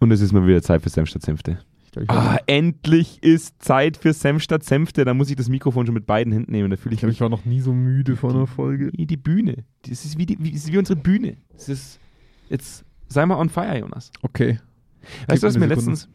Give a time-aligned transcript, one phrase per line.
[0.00, 1.58] Und es ist mal wieder Zeit für Senf statt Senfte.
[1.92, 5.04] Ich ich Ah, endlich ist Zeit für Senf statt Senfte.
[5.04, 6.70] Da muss ich das Mikrofon schon mit beiden Händen nehmen.
[6.70, 8.90] Da fühle ich, ich mich ich war noch nie so müde von einer Folge.
[8.94, 9.64] wie die Bühne.
[9.88, 11.36] Das ist wie, die, wie, ist wie unsere Bühne.
[11.52, 12.00] Das ist
[12.48, 14.10] jetzt sei mal on fire, Jonas.
[14.22, 14.58] Okay.
[15.28, 15.74] Weißt du, was mir Sekunde.
[15.74, 16.08] letztens,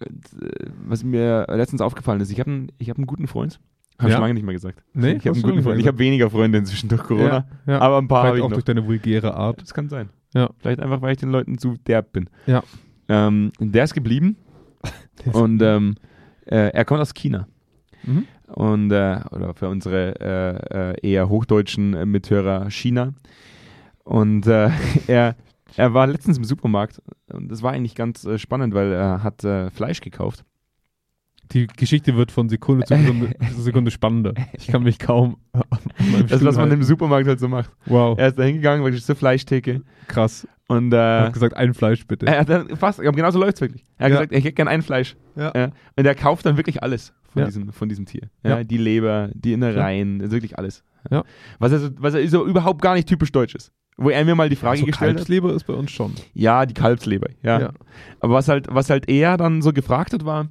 [0.00, 2.30] äh, was mir letztens aufgefallen ist?
[2.30, 3.60] Ich habe einen, ich hab einen guten Freund.
[3.98, 4.16] Habe ich Ja?
[4.16, 4.82] schon lange nicht mehr gesagt.
[4.94, 5.80] Nee, ich habe einen guten Freund.
[5.80, 7.46] Ich habe weniger Freunde inzwischen durch Corona.
[7.66, 7.80] Ja, ja.
[7.80, 8.56] Aber ein paar habe Vielleicht ich auch noch.
[8.56, 9.60] durch deine vulgäre Art.
[9.60, 10.08] Das kann sein.
[10.34, 10.50] Ja.
[10.58, 12.30] Vielleicht einfach, weil ich den Leuten zu derb bin.
[12.46, 12.62] Ja.
[13.08, 14.36] Ähm, der ist geblieben
[15.32, 15.96] und ähm,
[16.46, 17.46] äh, er kommt aus China.
[18.04, 18.26] Mhm.
[18.46, 23.14] Und, äh, oder für unsere äh, äh, eher hochdeutschen äh, Mithörer China.
[24.04, 24.70] Und äh,
[25.06, 25.36] er,
[25.76, 29.42] er war letztens im Supermarkt und das war eigentlich ganz spannend, weil er hat
[29.74, 30.44] Fleisch gekauft.
[31.52, 34.34] Die Geschichte wird von Sekunde zu Sekunde, Sekunde spannender.
[34.52, 35.38] Ich kann mich kaum.
[35.52, 37.70] Das, Stuhl was man im Supermarkt halt so macht.
[37.86, 40.46] Wow, Er ist da hingegangen, weil ich zur Fleischtheke krass.
[40.68, 42.26] und Er äh, hat gesagt, ein Fleisch bitte.
[42.26, 43.84] er hat dann fast, aber genauso läuft es wirklich.
[43.96, 44.16] Er hat Ja.
[44.18, 45.16] gesagt, ich hätte gern ein Fleisch.
[45.36, 45.52] Ja.
[45.56, 45.70] Ja.
[45.96, 47.46] Und er kauft dann wirklich alles von, Ja.
[47.46, 48.28] diesem, von diesem Tier.
[48.44, 48.62] Ja.
[48.64, 50.84] Die Leber, die Innereien, wirklich alles.
[51.10, 51.24] Ja.
[51.58, 53.72] Was, er so, was er so überhaupt gar nicht typisch deutsch ist.
[53.96, 55.16] Wo er mir mal die Frage also gestellt hat.
[55.16, 56.12] Kalbsleber ist bei uns schon.
[56.32, 57.60] Ja, die Kalbsleber, ja.
[57.60, 57.70] Ja.
[58.20, 60.48] Aber was halt, was halt er dann so gefragt hat, war,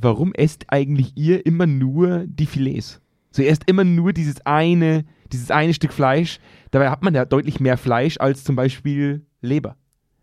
[0.00, 3.00] warum esst eigentlich ihr immer nur die Filets?
[3.30, 6.38] So, ihr esst immer nur dieses eine, dieses eine Stück Fleisch.
[6.70, 9.76] Dabei hat man ja deutlich mehr Fleisch als zum Beispiel Leber.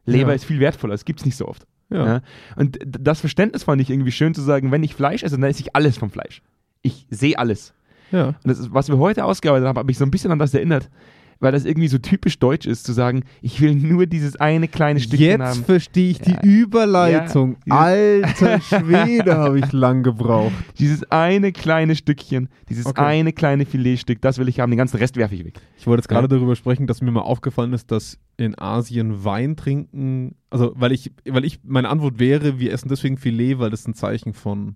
[0.05, 0.35] Leber Ja.
[0.35, 1.65] ist viel wertvoller, das gibt es nicht so oft.
[1.89, 2.05] Ja.
[2.05, 2.21] Ja.
[2.55, 5.61] Und das Verständnis fand ich irgendwie schön zu sagen, wenn ich Fleisch esse, dann esse
[5.61, 6.41] ich alles vom Fleisch.
[6.81, 7.73] Ich sehe alles.
[8.11, 8.27] ja.
[8.27, 10.89] Und das was wir heute ausgearbeitet haben, habe mich so ein bisschen an das erinnert,
[11.39, 14.99] weil das irgendwie so typisch deutsch ist, zu sagen, ich will nur dieses eine kleine
[14.99, 15.63] Stückchen Jetzt haben.
[15.65, 16.41] verstehe ich die Ja.
[16.43, 17.57] Überleitung.
[17.65, 17.75] Ja.
[17.79, 20.53] Alter Schwede, habe ich lang gebraucht.
[20.79, 23.01] Dieses eine kleine Stückchen, dieses Okay.
[23.01, 25.59] eine kleine Filetstück, das will ich haben, den ganzen Rest werfe ich weg.
[25.77, 26.27] Ich wollte jetzt gerade Ja.
[26.29, 31.11] darüber sprechen, dass mir mal aufgefallen ist, dass in Asien Wein trinken, also weil ich,
[31.27, 34.75] weil ich, meine Antwort wäre, wir essen deswegen Filet, weil das ein Zeichen von,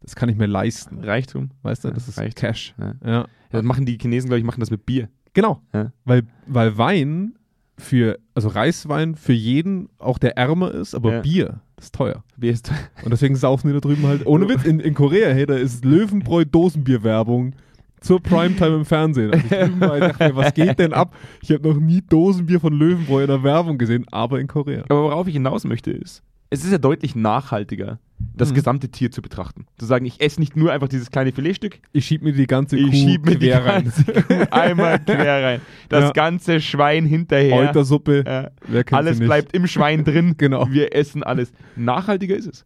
[0.00, 1.02] das kann ich mir leisten.
[1.02, 1.50] Reichtum.
[1.62, 2.40] Weißt du, das ist Reichtum.
[2.48, 2.74] Cash.
[2.78, 2.94] Ja.
[3.04, 3.26] Ja.
[3.50, 5.08] Das machen die Chinesen, glaube ich, machen das mit Bier.
[5.34, 5.60] Genau.
[5.72, 5.92] Ja.
[6.04, 7.34] Weil, weil Wein
[7.78, 11.20] für, also Reiswein für jeden, auch der ärmer ist, aber Ja.
[11.20, 12.24] Bier ist teuer.
[12.36, 12.70] Bier ist
[13.04, 15.84] Und deswegen saufen die da drüben halt, ohne Witz, in, in Korea, hey, da ist
[15.84, 17.54] Löwenbräu Dosenbierwerbung
[18.00, 19.32] zur Primetime im Fernsehen.
[19.32, 21.14] Also ich ich dachte mir, was geht denn ab?
[21.42, 24.84] Ich habe noch nie Dosenbier von Löwenbräu in der Werbung gesehen, aber in Korea.
[24.88, 27.98] Aber worauf ich hinaus möchte ist, es ist ja deutlich nachhaltiger,
[28.34, 28.54] das Mhm.
[28.54, 29.66] gesamte Tier zu betrachten.
[29.78, 32.76] Zu sagen, ich esse nicht nur einfach dieses kleine Filetstück, Ich schieb mir die ganze
[32.76, 33.84] Kuh ich schiebe mir die quer rein.
[33.84, 35.60] ganze Kuh einmal quer rein.
[35.88, 36.10] Das Ja.
[36.12, 37.56] ganze Schwein hinterher.
[37.68, 38.82] Eutersuppe, Ja.
[38.92, 40.34] Alles bleibt im Schwein drin.
[40.38, 40.68] Genau.
[40.70, 41.52] Wir essen alles.
[41.76, 42.64] Nachhaltiger ist es.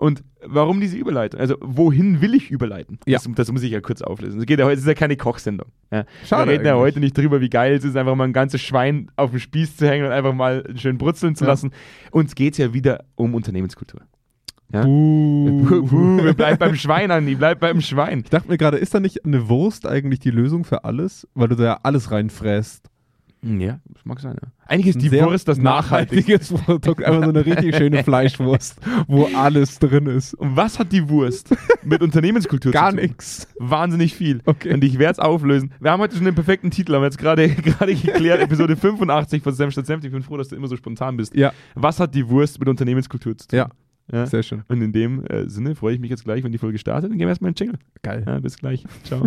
[0.00, 1.38] Und warum diese Überleitung?
[1.40, 2.98] Also, wohin will ich überleiten?
[3.06, 3.18] Ja.
[3.18, 4.40] Das, das muss ich ja kurz auflösen.
[4.40, 5.68] Es, geht ja, heute- es ist ja keine Kochsendung.
[5.92, 6.06] Ja.
[6.24, 8.62] Schade Wir reden ja heute nicht drüber, wie geil es ist, einfach mal ein ganzes
[8.62, 11.50] Schwein auf den Spieß zu hängen und einfach mal schön brutzeln zu Ja.
[11.50, 11.72] lassen.
[12.12, 14.00] Uns geht es ja wieder um Unternehmenskultur.
[14.72, 14.84] Ja?
[14.84, 15.82] Buh.
[15.86, 18.20] Puh, wir bleiben beim Schwein, Andi, bleib beim Schwein.
[18.24, 21.28] Ich dachte mir gerade, ist da nicht eine Wurst eigentlich die Lösung für alles?
[21.34, 22.88] Weil du da ja alles reinfräst.
[23.42, 24.48] Ja, das mag sein, ja.
[24.66, 26.28] Eigentlich ist die Wurst das nachhaltig.
[26.28, 27.02] nachhaltiges Produkt.
[27.02, 28.78] Einfach so eine richtig schöne Fleischwurst,
[29.08, 30.34] wo alles drin ist.
[30.34, 31.48] Und was hat die Wurst
[31.82, 33.06] mit Unternehmenskultur Gar zu tun?
[33.06, 33.48] nichts.
[33.58, 34.42] Wahnsinnig viel.
[34.44, 34.74] Okay.
[34.74, 35.72] Und ich werde es auflösen.
[35.80, 37.48] Wir haben heute schon den perfekten Titel, haben wir jetzt gerade
[37.94, 40.04] geklärt, Episode 85 von Senf statt Senf.
[40.04, 41.34] Ich bin froh, dass du immer so spontan bist.
[41.34, 43.58] Ja, Was hat die Wurst mit Unternehmenskultur zu tun?
[43.58, 43.68] Ja.
[44.12, 44.26] ja?
[44.26, 44.64] sehr schön.
[44.68, 47.10] Und in dem äh, Sinne freue ich mich jetzt gleich, wenn die Folge startet.
[47.10, 47.78] Dann gehen wir erstmal in den Jingle.
[48.02, 48.22] Geil.
[48.26, 48.84] Ja, bis gleich.
[49.04, 49.26] Ciao.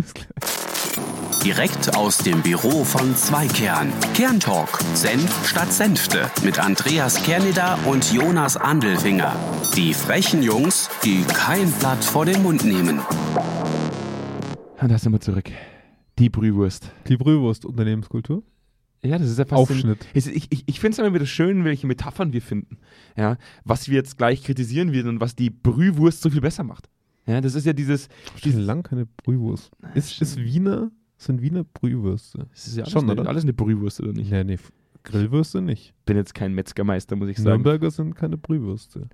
[1.43, 3.91] Direkt aus dem Büro von Zweikern.
[4.13, 4.79] Kerntalk.
[4.93, 6.29] Senf statt Senfte.
[6.43, 9.35] Mit Andreas Kerneder und Jonas Andelfinger.
[9.75, 12.99] Die frechen Jungs, die kein Blatt vor den Mund nehmen.
[14.81, 15.49] Und da sind wir zurück.
[16.19, 16.91] Die Brühwurst.
[17.07, 18.43] Die Brühwurst, Unternehmenskultur.
[19.03, 20.05] Ja, das ist ja fast Aufschnitt.
[20.13, 22.77] Es- Ich, ich, ich finde es immer wieder schön, welche Metaphern wir finden.
[23.17, 26.89] Ja, was wir jetzt gleich kritisieren werden und was die Brühwurst so viel besser macht.
[27.25, 28.09] Ja, das ist ja dieses.
[28.41, 29.71] Schon lang keine Brühwurst.
[29.95, 32.47] Ist, ist Wiener, sind Wiener Brühwürste?
[32.51, 33.29] Das ist ja alles, Schon, eine, oder?
[33.29, 34.29] alles eine Brühwurst, oder nicht?
[34.29, 34.57] Nee, nee,
[35.03, 35.93] Grillwürste nicht.
[36.05, 37.49] bin jetzt kein Metzgermeister, muss ich sagen.
[37.49, 39.09] Nürnberger sind keine Brühwürste.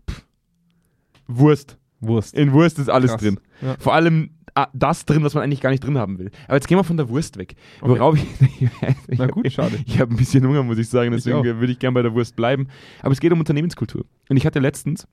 [1.27, 1.77] Wurst.
[1.99, 2.35] Wurst.
[2.35, 3.21] In Wurst ist alles Krass.
[3.21, 3.39] drin.
[3.61, 3.75] Ja.
[3.79, 6.31] Vor allem ah, das drin, was man eigentlich gar nicht drin haben will.
[6.47, 7.55] Aber jetzt gehen wir von der Wurst weg.
[7.81, 7.91] Okay.
[7.91, 8.25] Worauf ich.
[9.07, 9.77] ich Na gut, schade.
[9.85, 11.43] Ich habe ein bisschen Hunger, muss ich sagen, Ich deswegen auch.
[11.43, 12.67] würde ich gerne bei der Wurst bleiben.
[13.01, 14.05] Aber es geht um Unternehmenskultur.
[14.29, 15.07] Und ich hatte letztens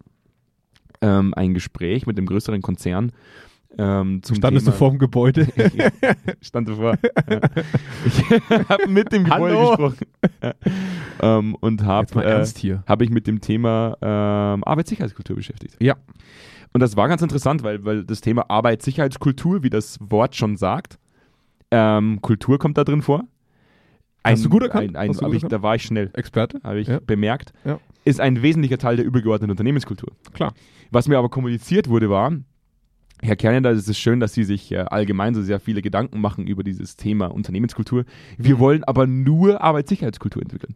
[1.01, 3.13] ähm, ein Gespräch mit dem größeren Konzern
[3.79, 4.73] ähm, zum Standest Thema.
[4.73, 5.49] du vorm Gebäude?
[6.41, 6.97] stand davor.
[7.31, 7.41] Ja.
[8.07, 9.69] Ich habe mit dem Gebäude Hallo.
[9.71, 10.07] gesprochen.
[11.21, 12.47] Ähm, und habe äh,
[12.87, 15.77] habe ich mit dem Thema ähm, Arbeitssicherheitskultur beschäftigt.
[15.81, 15.97] Ja.
[16.73, 20.99] Und das war ganz interessant, weil, weil das Thema Arbeitssicherheitskultur, wie das Wort schon sagt,
[21.71, 23.25] ähm, Kultur kommt da drin vor.
[24.25, 24.91] Hast du gut erkannt?
[24.91, 25.53] Ein, ein, Hast du hab gut ich, erkannt?
[25.53, 26.61] da war ich schnell, Experte?
[26.65, 27.01] habe ich Ja.
[27.05, 27.53] bemerkt.
[27.65, 27.79] Ja.
[28.07, 30.13] Ist ein wesentlicher Teil der übergeordneten Unternehmenskultur.
[30.33, 30.55] Klar.
[30.91, 32.33] Was mir aber kommuniziert wurde, war,
[33.23, 36.47] Herr Kerneder, es ist schön, dass Sie sich äh, allgemein so sehr viele Gedanken machen
[36.47, 38.05] über dieses Thema Unternehmenskultur.
[38.39, 38.59] Wir Mhm.
[38.61, 40.75] wollen aber nur Arbeitssicherheitskultur entwickeln.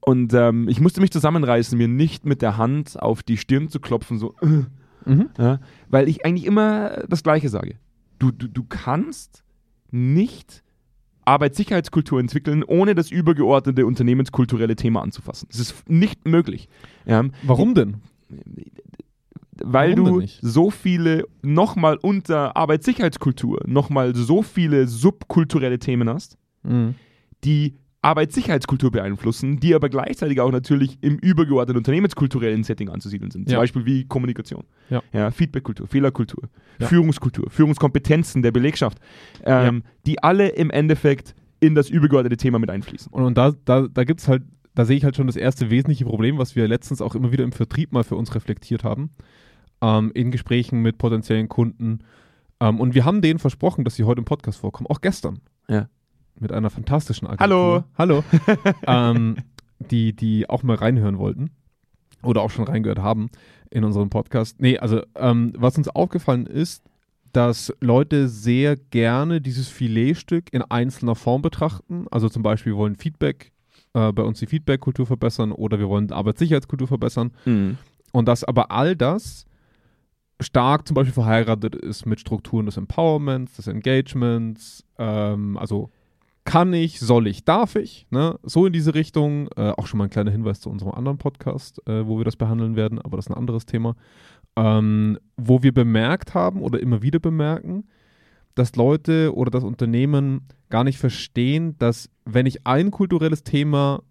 [0.00, 3.78] Und ähm, ich musste mich zusammenreißen, mir nicht mit der Hand auf die Stirn zu
[3.80, 4.64] klopfen, so, äh,
[5.04, 5.28] Mhm.
[5.38, 7.74] ja, weil ich eigentlich immer das Gleiche sage.
[8.20, 9.42] Du, du, du kannst
[9.90, 10.62] nicht
[11.24, 15.48] Arbeitssicherheitskultur entwickeln, ohne das übergeordnete unternehmenskulturelle Thema anzufassen.
[15.50, 16.68] Das ist nicht möglich.
[17.06, 17.96] Ja, Warum denn?
[19.64, 20.38] weil Warum denn du nicht?
[20.42, 26.94] so viele, nochmal unter Arbeitssicherheitskultur, nochmal so viele subkulturelle Themen hast, Mhm.
[27.44, 33.46] die Arbeitssicherheitskultur beeinflussen, die aber gleichzeitig auch natürlich im übergeordneten unternehmenskulturellen Setting anzusiedeln sind.
[33.48, 33.60] Zum Ja.
[33.60, 35.30] Beispiel wie Kommunikation, Ja.
[35.30, 36.48] Feedbackkultur, Fehlerkultur,
[36.80, 36.88] Ja.
[36.88, 38.98] Führungskultur, Führungskompetenzen der Belegschaft,
[39.44, 43.12] ähm, die alle im Endeffekt in das übergeordnete Thema mit einfließen.
[43.12, 44.42] Und, und da, da, da gibt es halt,
[44.74, 47.44] da sehe ich halt schon das erste wesentliche Problem, was wir letztens auch immer wieder
[47.44, 49.10] im Vertrieb mal für uns reflektiert haben,
[49.80, 52.00] ähm, in Gesprächen mit potenziellen Kunden.
[52.58, 55.38] Ähm, und wir haben denen versprochen, dass sie heute im Podcast vorkommen, auch gestern.
[55.68, 55.88] Ja.
[56.42, 57.84] Mit einer fantastischen Agentur.
[57.96, 58.24] Hallo.
[58.24, 58.24] Hallo.
[58.88, 59.36] ähm,
[59.78, 61.52] die, die auch mal reinhören wollten
[62.24, 63.30] oder auch schon reingehört haben
[63.70, 64.60] in unserem Podcast.
[64.60, 66.82] Nee, also ähm, was uns aufgefallen ist,
[67.32, 72.06] dass Leute sehr gerne dieses Filetstück in einzelner Form betrachten.
[72.10, 73.52] Also zum Beispiel wir wollen Feedback,
[73.94, 77.30] äh, bei uns die Feedback-Kultur verbessern oder wir wollen Arbeitssicherheitskultur verbessern.
[78.10, 79.46] Und dass aber all das
[80.40, 85.90] stark zum Beispiel verheiratet ist mit Strukturen des Empowerments, des Engagements, ähm, also
[86.44, 88.38] kann ich, soll ich, darf ich, ne?
[88.42, 89.48] so in diese Richtung.
[89.56, 92.36] Äh, auch schon mal ein kleiner Hinweis zu unserem anderen Podcast, äh, wo wir das
[92.36, 93.94] behandeln werden, aber das ist ein anderes Thema.
[94.56, 97.84] Ähm, wo wir bemerkt haben oder immer wieder bemerken,
[98.54, 104.02] dass Leute oder das Unternehmen gar nicht verstehen, dass wenn ich ein kulturelles Thema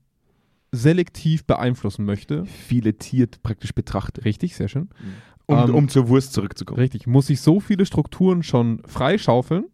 [0.72, 4.26] selektiv beeinflussen möchte, Filetiert praktisch betrachtet.
[4.26, 4.90] richtig, sehr schön,
[5.48, 6.80] Um, Ähm, um zur Wurst zurückzukommen.
[6.80, 9.66] Richtig, muss ich so viele Strukturen schon freischaufeln,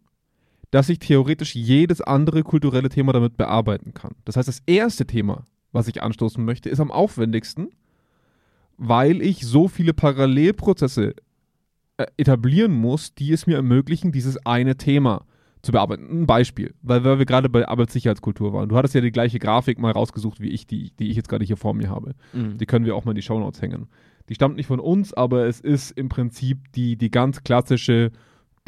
[0.70, 4.14] dass ich theoretisch jedes andere kulturelle Thema damit bearbeiten kann.
[4.24, 7.70] Das heißt, das erste Thema, was ich anstoßen möchte, ist am aufwendigsten,
[8.76, 11.14] weil ich so viele Parallelprozesse
[11.96, 15.24] äh, etablieren muss, die es mir ermöglichen, dieses eine Thema
[15.62, 16.22] zu bearbeiten.
[16.22, 18.68] Ein Beispiel, weil, weil wir gerade bei Arbeitssicherheitskultur waren.
[18.68, 21.44] Du hattest ja die gleiche Grafik mal rausgesucht, wie ich, die, die ich jetzt gerade
[21.44, 22.14] hier vor mir habe.
[22.32, 22.58] Mhm.
[22.58, 23.88] Die können wir auch mal in die Shownotes hängen.
[24.28, 28.12] Die stammt nicht von uns, aber es ist im Prinzip die, die ganz klassische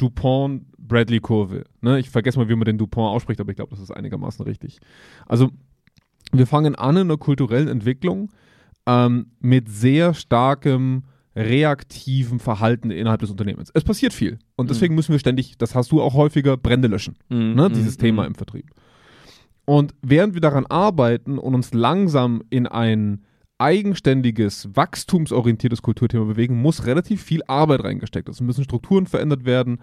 [0.01, 1.63] Dupont-Bradley-Kurve.
[1.81, 1.99] Ne?
[1.99, 4.79] Ich vergesse mal, wie man den Dupont ausspricht, aber ich glaube, das ist einigermaßen richtig.
[5.27, 5.49] Also,
[6.31, 8.31] wir fangen an in einer kulturellen Entwicklung
[8.85, 11.03] ähm, mit sehr starkem
[11.35, 13.71] reaktiven Verhalten innerhalb des Unternehmens.
[13.73, 14.39] Es passiert viel.
[14.57, 17.53] Und deswegen müssen wir ständig, das hast du auch häufiger, Brände löschen Mhm.
[17.55, 17.73] ne, Mhm.
[17.73, 18.69] dieses Thema im Vertrieb.
[19.65, 23.21] Und während wir daran arbeiten und uns langsam in ein
[23.61, 28.33] eigenständiges, wachstumsorientiertes Kulturthema bewegen, muss relativ viel Arbeit reingesteckt werden.
[28.33, 29.79] Es müssen Strukturen verändert werden,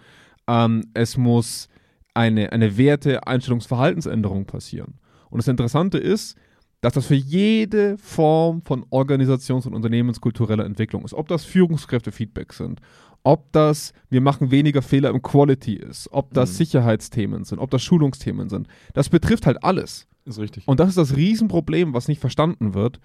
[0.48, 1.68] ähm, es muss
[2.12, 4.94] eine, eine Werte-, Einstellungs-, Verhaltensänderung passieren.
[5.30, 6.36] Und das Interessante ist,
[6.80, 11.14] dass das für jede Form von Organisations- und Unternehmenskultureller Entwicklung ist.
[11.14, 12.80] Ob das Führungskräfte-Feedback sind,
[13.24, 16.54] ob das wir machen weniger Fehler im Quality ist, ob das Mhm.
[16.54, 18.68] Sicherheitsthemen sind, ob das Schulungsthemen sind.
[18.94, 20.06] Das betrifft halt alles.
[20.24, 20.66] Ist richtig.
[20.66, 23.00] Und das ist das Riesenproblem, was nicht verstanden wird,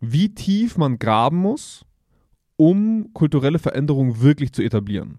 [0.00, 1.84] wie tief man graben muss,
[2.56, 5.18] um kulturelle Veränderungen wirklich zu etablieren.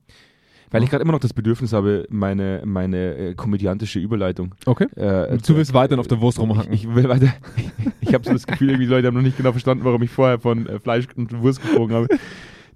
[0.70, 4.54] Weil ich gerade immer noch das Bedürfnis habe, meine, meine äh, komödiantische Überleitung.
[4.66, 4.88] Okay.
[4.96, 6.74] Äh, Du willst weiterhin auf der Wurst rumhacken.
[6.74, 7.34] Ich, ich will weiter.
[8.02, 10.12] ich habe so das Gefühl, irgendwie die Leute haben noch nicht genau verstanden, warum ich
[10.12, 12.08] vorher von äh, Fleisch und Wurst gesprochen habe.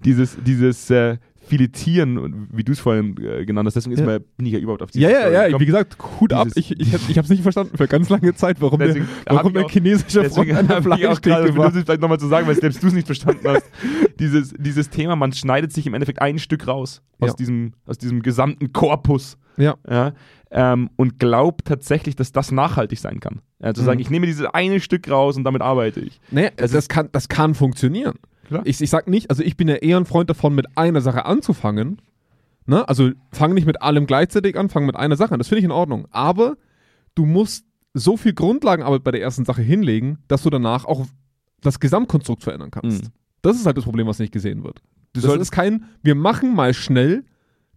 [0.04, 4.06] Dieses, dieses äh, Filetieren, und wie du es vorhin äh, genannt hast, deswegen ist Ja.
[4.06, 5.60] mir, bin ich ja überhaupt auf diese ja, ja, Story ja, gekommen.
[5.60, 6.48] wie gesagt, Hut ab.
[6.54, 9.38] Ich, ich, ich habe es nicht verstanden für ganz lange Zeit, warum Deswegen der, warum
[9.38, 11.42] hab ich der auch- chinesische Freund an der Fleischtheke war.
[11.52, 13.64] benutzt, es vielleicht nochmal zu sagen, weil selbst du es nicht verstanden hast.
[14.18, 17.34] dieses, dieses Thema, man schneidet sich im Endeffekt ein Stück raus aus, Ja.
[17.34, 19.74] diesem, aus diesem gesamten Korpus Ja.
[19.88, 20.12] ja,
[20.50, 23.40] ähm, und glaubt tatsächlich, dass das nachhaltig sein kann.
[23.60, 24.02] Ja, zu sagen, Mhm.
[24.02, 26.20] ich nehme dieses eine Stück raus und damit arbeite ich.
[26.30, 28.14] Nee, Das das, kann, das kann funktionieren.
[28.46, 28.62] Klar.
[28.64, 31.24] Ich, ich sag nicht, also ich bin ja eher ein Freund davon, mit einer Sache
[31.24, 32.00] anzufangen.
[32.66, 32.88] Ne?
[32.88, 35.38] Also fang nicht mit allem gleichzeitig an, fang mit einer Sache an.
[35.38, 36.06] Das finde ich in Ordnung.
[36.10, 36.56] Aber
[37.14, 41.06] du musst so viel Grundlagenarbeit bei der ersten Sache hinlegen, dass du danach auch
[41.60, 43.04] das Gesamtkonstrukt verändern kannst.
[43.04, 43.08] Mhm.
[43.42, 44.82] Das ist halt das Problem, was nicht gesehen wird.
[45.12, 47.24] Du das solltest kein, wir machen mal schnell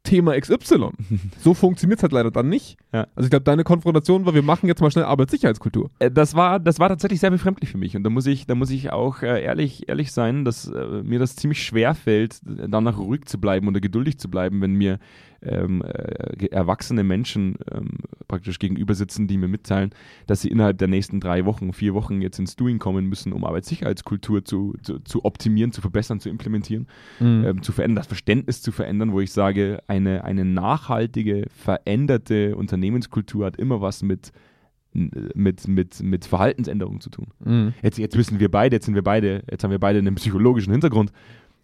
[0.06, 0.90] Thema XY.
[1.40, 2.78] so funktioniert es halt leider dann nicht.
[2.94, 3.08] Ja.
[3.16, 5.92] Also ich glaube, deine Konfrontation war, wir machen jetzt mal schnell Arbeitssicherheitskultur.
[6.00, 7.98] Äh, Das war, das war tatsächlich sehr befremdlich für mich.
[7.98, 11.20] Und da muss ich, da muss ich auch äh, ehrlich, ehrlich sein, dass äh, mir
[11.20, 15.00] das ziemlich schwer fällt, danach ruhig zu bleiben oder geduldig zu bleiben, wenn mir
[15.46, 17.90] ähm, äh, erwachsene Menschen ähm,
[18.28, 19.92] praktisch gegenüber sitzen, die mir mitteilen,
[20.28, 23.44] dass sie innerhalb der nächsten drei Wochen, vier Wochen jetzt ins Doing kommen müssen, um
[23.46, 26.88] Arbeitssicherheitskultur zu, zu, zu optimieren, zu verbessern, zu implementieren,
[27.20, 27.46] Mhm.
[27.46, 33.46] ähm, zu verändern, das Verständnis zu verändern, wo ich sage, eine, eine nachhaltige, veränderte Unternehmenskultur
[33.46, 34.32] hat immer was mit,
[34.94, 37.28] mit, mit, mit Verhaltensänderungen zu tun.
[37.44, 37.74] Mhm.
[37.82, 40.72] Jetzt, jetzt wissen wir beide, jetzt sind wir beide, jetzt haben wir beide einen psychologischen
[40.72, 41.12] Hintergrund,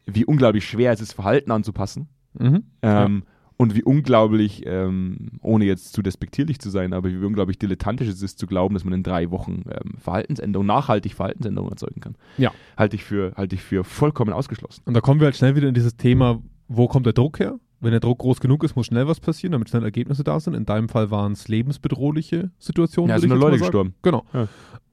[0.06, 2.08] wie unglaublich schwer es ist, Verhalten anzupassen.
[2.38, 2.64] Mhm.
[2.82, 3.24] Ähm,
[3.62, 8.24] Und wie unglaublich, ähm, ohne jetzt zu despektierlich zu sein, aber wie unglaublich dilettantisch es
[8.24, 12.16] ist, zu glauben, dass man in drei Wochen ähm, Verhaltensänderungen, nachhaltig Verhaltensänderungen erzeugen kann.
[12.40, 12.52] Ja.
[12.76, 14.82] Halte ich für, halte ich für vollkommen ausgeschlossen.
[14.86, 17.60] Und da kommen wir halt schnell wieder in dieses Thema, wo kommt der Druck her?
[17.82, 20.56] Wenn der Druck groß genug ist, muss schnell was passieren, damit schnell Ergebnisse da sind.
[20.56, 23.12] In deinem Fall waren es lebensbedrohliche Situationen.
[23.12, 23.94] Ja, sind nur Leute gestorben.
[24.02, 24.26] Genau.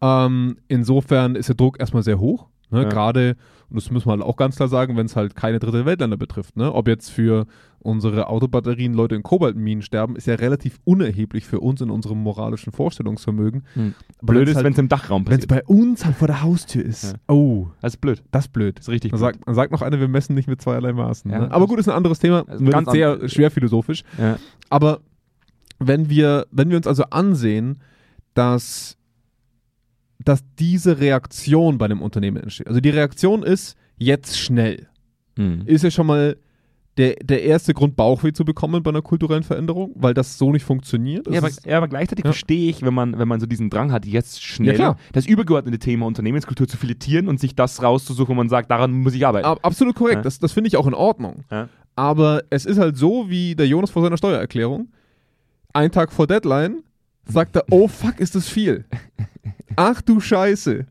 [0.02, 2.48] Ähm, insofern ist der Druck erstmal sehr hoch.
[2.70, 2.82] Ne?
[2.82, 2.88] Ja.
[2.88, 3.36] Gerade,
[3.70, 6.16] und das müssen wir halt auch ganz klar sagen, wenn es halt keine dritte Weltländer
[6.16, 6.56] betrifft.
[6.56, 6.72] Ne?
[6.72, 7.46] Ob jetzt für
[7.80, 12.72] unsere Autobatterien Leute in Kobaltminen sterben, ist ja relativ unerheblich für uns in unserem moralischen
[12.72, 13.64] Vorstellungsvermögen.
[13.74, 13.94] Hm.
[14.20, 15.66] Blöd ist, halt, wenn es im Dachraum wenn es passiert.
[15.66, 17.12] bei uns halt vor der Haustür ist.
[17.12, 17.34] Ja.
[17.34, 18.22] Oh, Das ist blöd.
[18.30, 18.78] das ist blöd.
[18.78, 19.20] Das ist richtig blöd.
[19.20, 21.30] sagt, sagt noch einer, wir messen nicht mit zweierlei Maßen.
[21.30, 21.52] Ja, ne?
[21.52, 22.44] Aber gut, ist ein anderes Thema.
[22.48, 24.02] Also Wird ganz sehr schwer philosophisch.
[24.68, 25.00] Aber
[25.78, 27.78] wenn wir, wenn wir uns also ansehen,
[28.34, 28.96] dass,
[30.24, 34.88] dass diese Reaktion bei einem Unternehmen entsteht, also die Reaktion ist jetzt schnell,
[35.36, 35.62] Hm.
[35.66, 36.36] ist ja schon mal
[36.96, 40.64] der, der erste Grund, Bauchweh zu bekommen bei einer kulturellen Veränderung, weil das so nicht
[40.64, 41.28] funktioniert.
[41.30, 42.32] Ja, aber, ist- ja, aber gleichzeitig Ja.
[42.32, 45.78] verstehe ich, wenn man, wenn man so diesen Drang hat, jetzt schnell Ja, das übergeordnete
[45.78, 49.46] Thema Unternehmenskultur zu filetieren und sich das rauszusuchen, wo man sagt, daran muss ich arbeiten.
[49.46, 51.44] Ab- absolut korrekt, das, das finde ich auch in Ordnung.
[51.94, 54.88] Aber es ist halt so, wie der Jonas vor seiner Steuererklärung,
[55.72, 56.82] ein Tag vor Deadline,
[57.28, 58.84] sagt er, oh fuck, ist das viel.
[59.76, 60.86] Ach du Scheiße.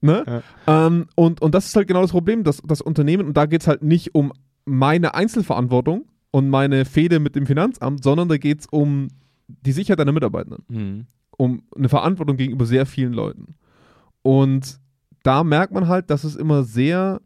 [0.00, 0.42] Ne?
[0.66, 3.60] Ähm, und, und das ist halt genau das Problem, dass das Unternehmen, und da geht
[3.62, 4.32] es halt nicht um
[4.64, 9.08] meine Einzelverantwortung und meine Fehde mit dem Finanzamt, sondern da geht es um
[9.46, 11.06] die Sicherheit deiner Mitarbeitenden Hm.
[11.36, 13.56] um eine Verantwortung gegenüber sehr vielen Leuten.
[14.22, 14.78] Und
[15.22, 17.20] da merkt man halt, dass es immer sehr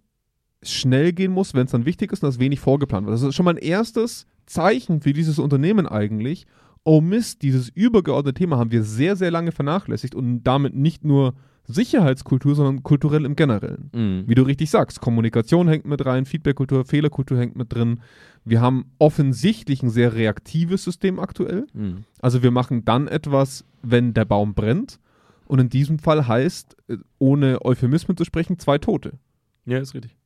[0.63, 3.15] schnell gehen muss, wenn es dann wichtig ist und dass wenig vorgeplant wird.
[3.15, 6.47] Das ist schon mal ein erstes Zeichen für dieses Unternehmen eigentlich.
[6.85, 11.35] Oh Mist, dieses übergeordnete Thema haben wir sehr, sehr lange vernachlässigt und damit nicht nur
[11.67, 13.91] Sicherheitskultur, sondern kulturell im Generellen.
[13.95, 14.25] Hm.
[14.27, 18.01] Wie du richtig sagst, Kommunikation hängt mit rein, Feedbackkultur, Fehlerkultur hängt mit drin.
[18.45, 21.67] Wir haben offensichtlich ein sehr reaktives System aktuell.
[21.73, 22.05] Hm.
[22.21, 25.01] Also wir machen dann etwas, wenn der Baum brennt.
[25.47, 29.19] Und in diesem Fall heißt, äh, ohne Euphemismen zu sprechen, zwei Tote.
[29.65, 30.17] Ja, ist richtig.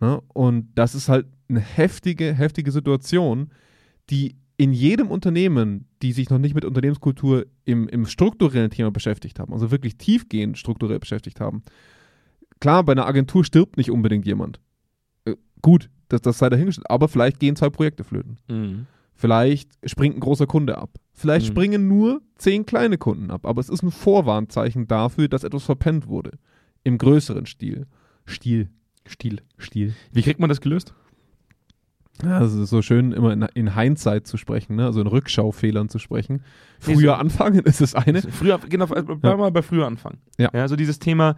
[0.00, 0.20] Ne?
[0.32, 3.50] Und das ist halt eine heftige, heftige Situation,
[4.10, 9.38] die in jedem Unternehmen, die sich noch nicht mit Unternehmenskultur im, im strukturellen Thema beschäftigt
[9.40, 11.62] haben, also wirklich tiefgehend strukturell beschäftigt haben.
[12.60, 14.60] Klar, bei einer Agentur stirbt nicht unbedingt jemand.
[15.24, 18.38] Äh, gut, das, das sei dahingestellt, aber vielleicht gehen zwei Projekte flöten.
[18.48, 18.86] Hm.
[19.16, 20.90] Vielleicht springt ein großer Kunde ab.
[21.12, 21.52] Vielleicht Mhm.
[21.52, 23.46] springen nur zehn kleine Kunden ab.
[23.46, 26.32] Aber es ist ein Vorwarnzeichen dafür, dass etwas verpennt wurde.
[26.82, 27.86] Im größeren Stil.
[28.26, 28.70] Stil.
[29.06, 29.40] Stil.
[29.56, 29.94] Stil.
[30.12, 30.94] Wie kriegt man das gelöst?
[32.22, 34.86] Ja, es ist so schön, immer in, in Hindsight zu sprechen, ne?
[34.86, 36.42] also in Rückschaufehlern zu sprechen.
[36.86, 38.22] Nee, Früher so- anfangen ist das eine.
[38.22, 39.30] Früher, genau, also bleiben Ja.
[39.32, 40.18] wir mal bei früher anfangen.
[40.38, 40.48] Ja.
[40.54, 41.36] ja so dieses Thema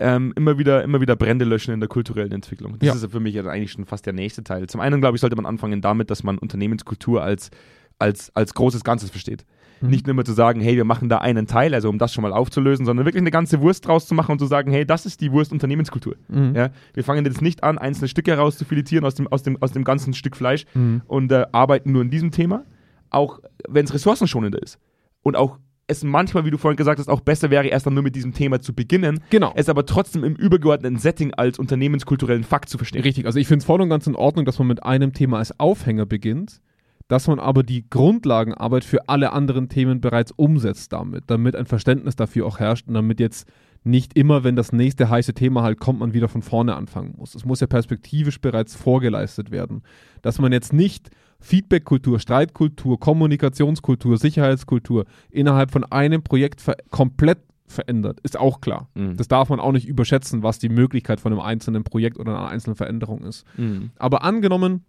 [0.00, 2.78] ähm, immer wieder, immer wieder Brände löschen in der kulturellen Entwicklung.
[2.78, 2.94] Das Ja.
[2.94, 4.68] ist für mich eigentlich schon fast der nächste Teil.
[4.68, 7.50] Zum einen, glaube ich, sollte man anfangen damit, dass man Unternehmenskultur als,
[7.98, 9.44] als, als großes Ganzes versteht.
[9.80, 9.90] Mhm.
[9.90, 12.22] Nicht nur immer zu sagen, hey, wir machen da einen Teil, also um das schon
[12.22, 15.06] mal aufzulösen, sondern wirklich eine ganze Wurst draus zu machen und zu sagen, hey, das
[15.06, 16.16] ist die Wurst Unternehmenskultur.
[16.28, 16.54] Mhm.
[16.54, 16.70] Ja?
[16.94, 20.14] Wir fangen jetzt nicht an, einzelne Stücke herauszufiletieren aus dem, aus dem, aus dem ganzen
[20.14, 21.02] Stück Fleisch Mhm.
[21.06, 22.64] und äh, arbeiten nur in diesem Thema,
[23.10, 23.38] auch
[23.68, 24.78] wenn es ressourcenschonender ist.
[25.22, 25.58] Und auch
[25.90, 28.34] es manchmal, wie du vorhin gesagt hast, auch besser wäre, erst dann nur mit diesem
[28.34, 29.52] Thema zu beginnen, Genau.
[29.56, 33.02] es aber trotzdem im übergeordneten Setting als unternehmenskulturellen Fakt zu verstehen.
[33.02, 35.38] Richtig, also ich finde es voll und ganz in Ordnung, dass man mit einem Thema
[35.38, 36.60] als Aufhänger beginnt,
[37.08, 42.16] dass man aber die Grundlagenarbeit für alle anderen Themen bereits umsetzt damit, damit ein Verständnis
[42.16, 43.48] dafür auch herrscht und damit jetzt
[43.84, 47.34] nicht immer, wenn das nächste heiße Thema halt kommt, man wieder von vorne anfangen muss.
[47.34, 49.82] Es muss ja perspektivisch bereits vorgeleistet werden.
[50.20, 51.10] Dass man jetzt nicht
[51.40, 58.88] Feedbackkultur, Streitkultur, Kommunikationskultur, Sicherheitskultur innerhalb von einem Projekt ver komplett verändert, ist auch klar.
[58.94, 59.16] Mhm.
[59.16, 62.48] Das darf man auch nicht überschätzen, was die Möglichkeit von einem einzelnen Projekt oder einer
[62.48, 63.44] einzelnen Veränderung ist.
[63.56, 63.90] Mhm.
[63.98, 64.84] Aber angenommen,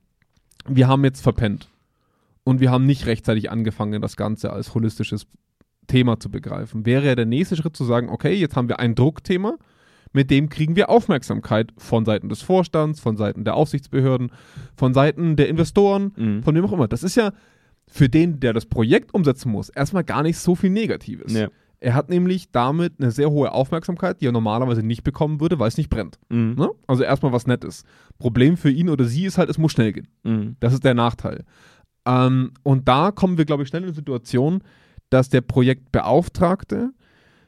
[0.68, 1.70] wir haben jetzt verpennt
[2.44, 5.28] und wir haben nicht rechtzeitig angefangen, das Ganze als holistisches
[5.88, 8.96] Thema zu begreifen, wäre ja der nächste Schritt zu sagen, okay, jetzt haben wir ein
[8.96, 9.58] Druckthema,
[10.14, 14.32] mit dem kriegen wir Aufmerksamkeit von Seiten des Vorstands, von Seiten der Aufsichtsbehörden,
[14.76, 16.44] von Seiten der Investoren, Mhm.
[16.44, 16.88] von wem auch immer.
[16.88, 17.32] Das ist ja
[17.88, 21.34] für den, der das Projekt umsetzen muss, erstmal gar nicht so viel Negatives.
[21.34, 21.48] Ja.
[21.82, 25.70] Er hat nämlich damit eine sehr hohe Aufmerksamkeit, die er normalerweise nicht bekommen würde, weil
[25.70, 26.20] es nicht brennt.
[26.30, 26.56] Mhm.
[26.58, 26.70] Ne?
[26.88, 27.84] Also erstmal was Nettes.
[28.20, 30.08] Problem für ihn oder sie ist halt, es muss schnell gehen.
[30.24, 30.56] Mhm.
[30.60, 31.46] Das ist der Nachteil.
[32.06, 34.62] Ähm, und da kommen wir, glaube ich, schnell in eine Situation,
[35.10, 36.92] dass der Projektbeauftragte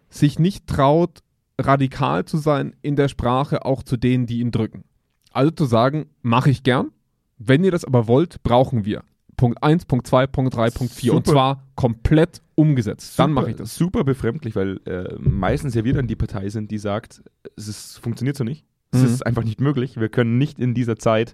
[0.09, 1.19] sich nicht traut,
[1.59, 4.83] radikal zu sein in der Sprache auch zu denen, die ihn drücken.
[5.31, 6.91] Also zu sagen, mache ich gern.
[7.37, 9.03] Wenn ihr das aber wollt, brauchen wir.
[9.37, 11.13] Punkt 1, Punkt 2, Punkt 3, Punkt 4.
[11.13, 11.31] Und Super.
[11.35, 13.17] zwar komplett umgesetzt.
[13.17, 13.75] Dann mache ich das.
[13.75, 17.23] Super befremdlich, weil äh, meistens ja wir dann die Partei sind, die sagt,
[17.55, 18.65] es ist, funktioniert so nicht.
[18.91, 19.05] Es Mhm.
[19.05, 19.99] ist einfach nicht möglich.
[19.99, 21.33] Wir können nicht in dieser Zeit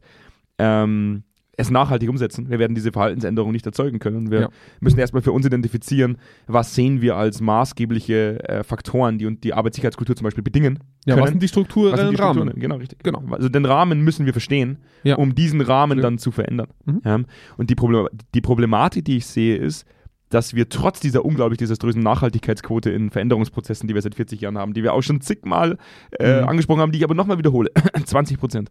[0.60, 1.24] ähm,
[1.60, 2.50] es nachhaltig umsetzen.
[2.52, 4.30] Wir werden diese Verhaltensänderung nicht erzeugen können.
[4.30, 4.50] Wir Ja.
[4.80, 9.54] müssen erstmal für uns identifizieren, was sehen wir als maßgebliche äh, Faktoren, die und die
[9.54, 10.78] Arbeitssicherheitskultur zum Beispiel bedingen.
[11.06, 11.24] Ja, können.
[11.24, 12.34] was sind die sind die Rahmen?
[12.44, 12.60] Strukturen?
[12.60, 13.00] Genau, richtig.
[13.04, 13.24] Genau.
[13.32, 15.16] Also den Rahmen müssen wir verstehen, Ja.
[15.16, 16.04] um diesen Rahmen Ja.
[16.04, 16.68] dann zu verändern.
[16.86, 17.26] Mhm.
[17.58, 19.86] Und die, Problem die Problematik, die ich sehe, ist,
[20.30, 24.74] dass wir trotz dieser unglaublich desaströsen Nachhaltigkeitsquote in Veränderungsprozessen, die wir seit 40 Jahren haben,
[24.74, 25.78] die wir auch schon zigmal
[26.20, 26.50] äh, Mhm.
[26.50, 27.72] angesprochen haben, die ich aber nochmal wiederhole,
[28.06, 28.70] 20 Prozent,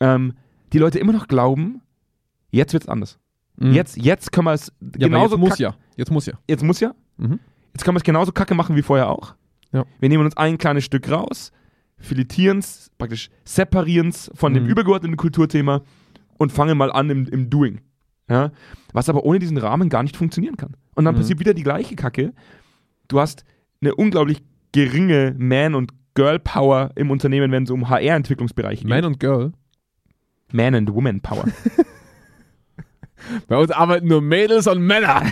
[0.00, 0.32] ähm,
[0.72, 1.82] die Leute immer noch glauben,
[2.50, 3.18] jetzt wird es anders.
[3.56, 3.72] Mhm.
[3.72, 5.74] Jetzt, jetzt können wir es ja, genauso jetzt muss ja.
[5.96, 6.34] Jetzt muss ja.
[6.48, 6.94] Jetzt muss ja.
[7.16, 7.40] Mhm.
[7.74, 9.34] Jetzt können wir es genauso kacke machen wie vorher auch.
[9.72, 9.84] Ja.
[10.00, 11.52] Wir nehmen uns ein kleines Stück raus,
[11.98, 14.70] filetieren es, praktisch separieren es von dem Mhm.
[14.70, 15.82] übergeordneten Kulturthema
[16.38, 17.80] und fangen mal an im, im Doing.
[18.30, 18.52] Ja?
[18.92, 20.76] Was aber ohne diesen Rahmen gar nicht funktionieren kann.
[20.94, 21.18] Und dann Mhm.
[21.18, 22.32] passiert wieder die gleiche Kacke.
[23.08, 23.44] Du hast
[23.80, 28.88] eine unglaublich geringe Man- und Girl-Power im Unternehmen, wenn es um HR-Entwicklungsbereiche geht.
[28.90, 29.52] Man und Girl.
[30.52, 31.44] Man and Woman Power.
[33.48, 35.22] Bei uns arbeiten nur Mädels und Männer.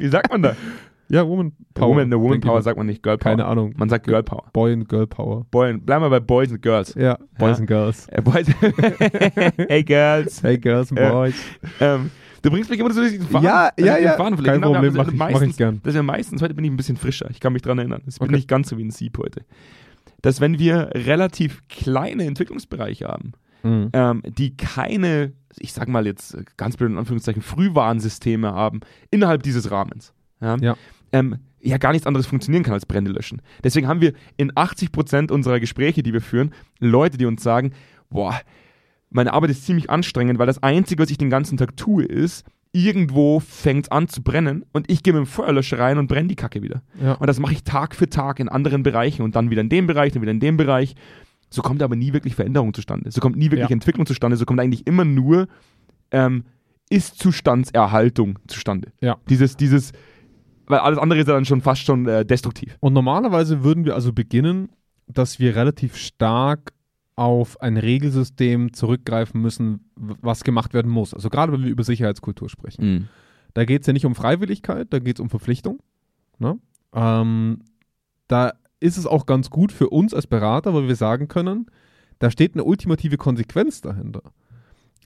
[0.00, 0.56] Wie sagt man da?
[1.08, 1.88] ja, Woman Power.
[1.90, 3.30] Woman, Woman Power sagt man nicht Girl Power.
[3.32, 3.74] Keine Ahnung.
[3.76, 4.44] Man sagt Girl Power.
[4.52, 5.44] Boy und Girl Power.
[5.50, 6.94] Boy, bleiben wir bei Boys and Girls.
[6.94, 7.60] Ja, Boys Ja.
[7.60, 8.08] and Girls.
[8.08, 8.46] Äh, Boys
[9.68, 10.42] hey Girls.
[10.42, 11.10] Hey Girls and Ja.
[11.12, 11.34] Boys.
[11.80, 12.10] Ähm,
[12.42, 13.44] du bringst mich immer so durch diesen Faden.
[13.44, 14.12] Ja, durch ja, den ja.
[14.16, 14.62] Faden Kein verlegt.
[14.64, 15.80] Problem, mach ich- mach ich meistens- gern.
[15.82, 17.28] Das ist ja meistens, heute bin ich ein bisschen frischer.
[17.30, 18.02] Ich kann mich dran erinnern.
[18.06, 18.36] Ich bin Okay.
[18.36, 19.42] nicht ganz so wie ein Sieb heute.
[20.22, 23.90] Dass wenn wir relativ kleine Entwicklungsbereiche haben, Mhm.
[23.92, 29.70] ähm, die keine, ich sag mal jetzt ganz blöd in Anführungszeichen, Frühwarnsysteme haben innerhalb dieses
[29.70, 30.12] Rahmens.
[30.40, 30.56] Ja.
[30.60, 30.76] Ja.
[31.12, 33.42] Ähm, ja, gar nichts anderes funktionieren kann als Brände löschen.
[33.62, 37.72] Deswegen haben wir in 80% unserer Gespräche, die wir führen, Leute, die uns sagen,
[38.08, 38.40] boah,
[39.10, 42.46] meine Arbeit ist ziemlich anstrengend, weil das Einzige, was ich den ganzen Tag tue, ist,
[42.72, 46.28] irgendwo fängt es an zu brennen und ich gehe mit dem Feuerlöscher rein und brenne
[46.28, 46.82] die Kacke wieder.
[47.02, 47.14] Ja.
[47.14, 49.86] Und das mache ich Tag für Tag in anderen Bereichen und dann wieder in dem
[49.86, 50.94] Bereich, dann wieder in dem Bereich.
[51.50, 53.10] So kommt aber nie wirklich Veränderung zustande.
[53.10, 53.74] So kommt nie wirklich Ja.
[53.74, 54.36] Entwicklung zustande.
[54.36, 55.48] So kommt eigentlich immer nur
[56.12, 56.44] ähm,
[56.90, 58.92] Ist-Zustandserhaltung zustande.
[59.00, 59.18] Ja.
[59.28, 59.92] Dieses, dieses,
[60.66, 62.76] weil alles andere ist ja dann schon fast schon äh, destruktiv.
[62.80, 64.68] Und normalerweise würden wir also beginnen,
[65.08, 66.72] dass wir relativ stark
[67.16, 71.12] auf ein Regelsystem zurückgreifen müssen, was gemacht werden muss.
[71.12, 73.08] Also gerade wenn wir über Sicherheitskultur sprechen.
[73.52, 75.80] Da geht es ja nicht um Freiwilligkeit, da geht es um Verpflichtung.
[76.38, 76.58] Ne?
[76.94, 77.58] Ähm,
[78.28, 81.66] da ist es auch ganz gut für uns als Berater, weil wir sagen können,
[82.18, 84.22] da steht eine ultimative Konsequenz dahinter.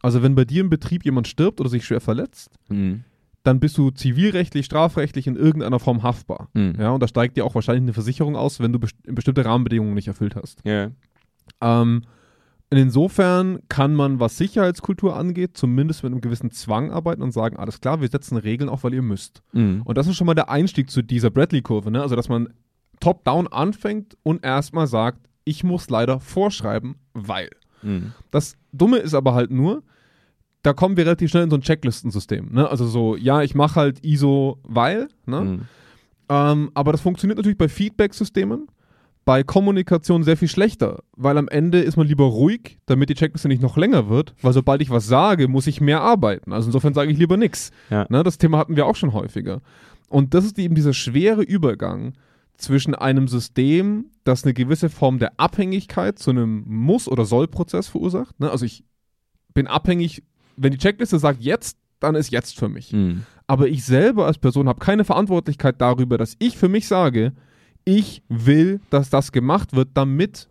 [0.03, 3.05] Also wenn bei dir im Betrieb jemand stirbt oder sich schwer verletzt, Mhm.
[3.43, 6.49] dann bist du zivilrechtlich, strafrechtlich in irgendeiner Form haftbar.
[6.55, 6.75] Mhm.
[6.79, 9.95] Ja, und da steigt dir auch wahrscheinlich eine Versicherung aus, wenn du best bestimmte Rahmenbedingungen
[9.95, 10.61] nicht erfüllt hast.
[10.65, 10.91] Ja.
[11.61, 12.03] Ähm,
[12.71, 17.81] insofern kann man, was Sicherheitskultur angeht, zumindest mit einem gewissen Zwang arbeiten und sagen, alles
[17.81, 19.43] klar, wir setzen Regeln auf, weil ihr müsst.
[19.53, 19.83] Mhm.
[19.85, 22.03] Und das ist schon mal der Einstieg zu dieser Bradley-Kurve, ne?
[22.03, 22.49] Also, dass man
[23.01, 27.51] top-down anfängt und erstmal sagt, ich muss leider vorschreiben, weil.
[27.83, 28.13] Mhm.
[28.31, 29.83] Das Dumme ist aber halt nur,
[30.63, 32.49] da kommen wir relativ schnell in so ein Checklistensystem.
[32.51, 32.69] Ne?
[32.69, 35.41] Also so, ja, ich mache halt ISO, weil, ne?
[35.41, 35.61] Mhm.
[36.31, 38.69] Ähm, aber das funktioniert natürlich bei Feedback-Systemen,
[39.27, 43.49] bei Kommunikation sehr viel schlechter, weil am Ende ist man lieber ruhig, damit die Checkliste
[43.49, 46.53] nicht noch länger wird, weil sobald ich was sage, muss ich mehr arbeiten.
[46.53, 47.71] Also insofern sage ich lieber nichts.
[47.91, 48.07] Ja.
[48.09, 49.61] Ne, das Thema hatten wir auch schon häufiger.
[50.09, 52.15] Und das ist eben dieser schwere Übergang
[52.57, 58.39] zwischen einem System, das eine gewisse Form der Abhängigkeit zu einem Muss- oder Soll-Prozess verursacht.
[58.41, 58.51] Ne?
[58.51, 58.85] Also ich
[59.53, 60.23] bin abhängig,
[60.57, 63.23] wenn die Checkliste sagt jetzt, dann ist jetzt für mich Mhm.
[63.47, 67.33] aber ich selber als Person habe keine Verantwortlichkeit darüber, dass ich für mich sage,
[67.85, 70.49] ich will, dass das gemacht wird, damit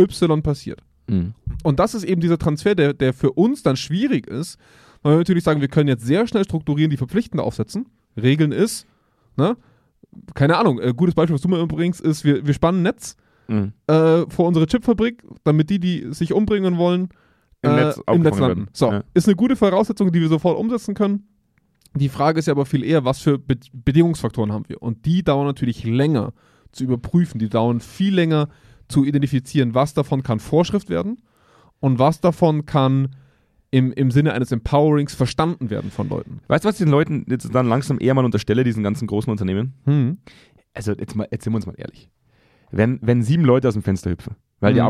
[0.00, 0.82] Y passiert.
[1.08, 1.34] Mhm.
[1.62, 4.58] Und das ist eben dieser Transfer, der, der für uns dann schwierig ist,
[5.02, 7.86] weil wir natürlich sagen, wir können jetzt sehr schnell strukturieren, die verpflichtend aufsetzen.
[8.16, 8.86] Regeln ist,
[9.36, 9.56] ne?
[10.34, 13.16] Keine Ahnung, äh, gutes Beispiel, was du mir bringst, ist, wir, wir spannen ein Netz
[13.48, 13.72] Mhm.
[13.88, 17.08] äh, vor unsere Chipfabrik, damit die, die sich umbringen wollen,
[17.62, 18.56] Im äh, Netz im Netz landen.
[18.60, 18.68] werden.
[18.72, 19.02] So, Ja.
[19.14, 21.26] ist eine gute Voraussetzung, die wir sofort umsetzen können.
[21.94, 24.80] Die Frage ist ja aber viel eher, was für Be Bedingungsfaktoren haben wir?
[24.80, 26.32] Und die dauern natürlich länger
[26.70, 27.38] zu überprüfen.
[27.40, 28.48] Die dauern viel länger
[28.88, 31.18] zu identifizieren, was davon kann Vorschrift werden
[31.80, 33.14] und was davon kann
[33.72, 36.40] im, im Sinne eines Empowerings verstanden werden von Leuten.
[36.46, 39.30] Weißt du, was ich den Leuten jetzt dann langsam eher mal unterstelle, diesen ganzen großen
[39.30, 39.74] Unternehmen?
[39.86, 40.18] Hm.
[40.74, 42.08] Also jetzt, mal, jetzt sind wir uns mal ehrlich.
[42.70, 44.84] Wenn, wenn sieben Leute aus dem Fenster hüpfen, weil die Mhm.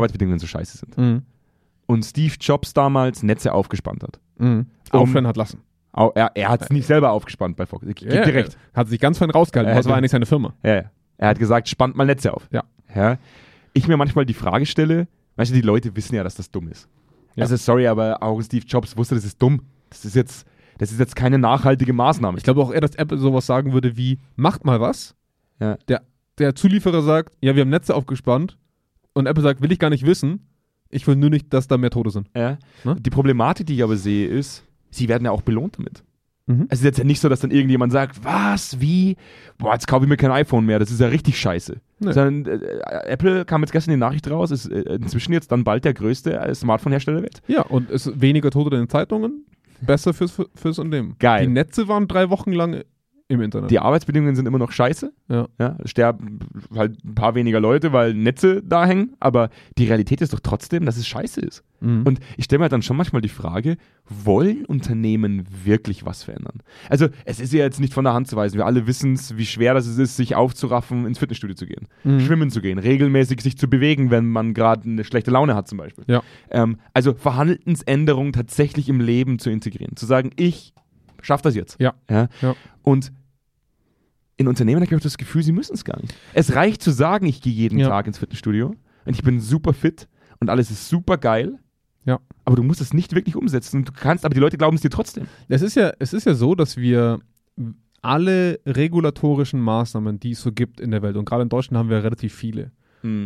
[4.37, 4.65] Mhm.
[4.91, 5.61] Um- Aufhören hat lassen.
[5.91, 7.85] Au- Er, er hat es nicht selber aufgespannt bei Fox.
[7.85, 8.57] Gebe Ja, dir recht.
[8.73, 9.71] er Hat sich ganz fein rausgehalten.
[9.73, 10.53] Er Was war eigentlich seine Firma?
[10.63, 10.83] Ja, ja.
[11.17, 12.47] Er hat gesagt, spannt mal Netze auf.
[12.51, 12.63] Ja.
[12.95, 13.17] ja.
[13.73, 16.67] Ich mir manchmal die Frage stelle, weißt du, die Leute wissen ja, dass das dumm
[16.69, 16.87] ist.
[17.35, 17.43] Ja.
[17.43, 19.61] Also sorry, aber auch Steve Jobs wusste, das ist dumm.
[19.89, 20.45] Das ist jetzt,
[20.77, 22.37] das ist jetzt keine nachhaltige Maßnahme.
[22.37, 25.15] Ich glaube auch eher, dass Apple sowas sagen würde wie, macht mal was.
[25.59, 25.77] Ja.
[25.87, 26.01] Der,
[26.37, 28.57] der Zulieferer sagt, ja, wir haben Netze aufgespannt.
[29.13, 30.47] Und Apple sagt, will ich gar nicht wissen.
[30.89, 32.29] Ich will nur nicht, dass da mehr Tote sind.
[32.35, 32.57] Ja.
[32.83, 32.95] Ne?
[32.99, 36.03] Die Problematik, die ich aber sehe, ist, sie werden ja auch belohnt damit.
[36.45, 36.67] Mhm.
[36.69, 39.15] Es ist jetzt ja nicht so, dass dann irgendjemand sagt, was, wie,
[39.57, 41.77] boah, jetzt kaufe ich mir kein iPhone mehr, das ist ja richtig scheiße.
[41.99, 42.11] Nee.
[42.11, 45.85] Sondern äh, Apple kam jetzt gestern die Nachricht raus, ist äh, inzwischen jetzt dann bald
[45.85, 47.41] der größte äh, Smartphone-Hersteller der Welt.
[47.47, 49.45] Ja, und es ist weniger Tote in den Zeitungen,
[49.81, 51.15] besser fürs, fürs Unternehmen.
[51.19, 51.45] Geil.
[51.47, 52.83] Die Netze waren drei Wochen lang
[53.29, 53.71] im Internet.
[53.71, 55.11] Die Arbeitsbedingungen sind immer noch scheiße.
[55.29, 55.47] Ja.
[55.59, 56.39] Ja, es sterben
[56.75, 60.85] halt ein paar weniger Leute, weil Netze da hängen, aber die Realität ist doch trotzdem,
[60.85, 61.63] dass es scheiße ist.
[61.79, 62.03] Mhm.
[62.05, 66.59] Und ich stelle mir halt dann schon manchmal die Frage, wollen Unternehmen wirklich was verändern?
[66.89, 68.57] Also es ist ja jetzt nicht von der Hand zu weisen.
[68.57, 72.19] Wir alle wissen es, wie schwer das ist, sich aufzuraffen, ins Fitnessstudio zu gehen, Mhm.
[72.19, 75.77] schwimmen zu gehen, regelmäßig sich zu bewegen, wenn man gerade eine schlechte Laune hat zum
[75.77, 76.03] Beispiel.
[76.07, 76.21] Ja.
[76.51, 79.95] Ähm, also Verhaltensänderungen tatsächlich im Leben zu integrieren.
[79.95, 80.73] Zu sagen, ich
[81.23, 81.79] schaffe das jetzt.
[81.79, 81.93] Ja.
[82.09, 82.27] Ja?
[82.41, 82.55] Ja.
[82.83, 83.11] Und
[84.37, 86.13] in Unternehmen habe ich das Gefühl, sie müssen es gar nicht.
[86.33, 87.89] Es reicht zu sagen, ich gehe jeden Ja.
[87.89, 90.07] Tag ins Fitnessstudio und ich bin super fit
[90.39, 91.59] und alles ist super geil.
[92.05, 92.19] Ja.
[92.43, 93.85] Aber du musst es nicht wirklich umsetzen.
[93.85, 95.27] Du kannst, aber die Leute glauben es dir trotzdem.
[95.47, 97.19] Es ist ja, es ist ja so, dass wir
[98.01, 101.89] alle regulatorischen Maßnahmen, die es so gibt in der Welt, und gerade in Deutschland haben
[101.89, 102.71] wir relativ viele.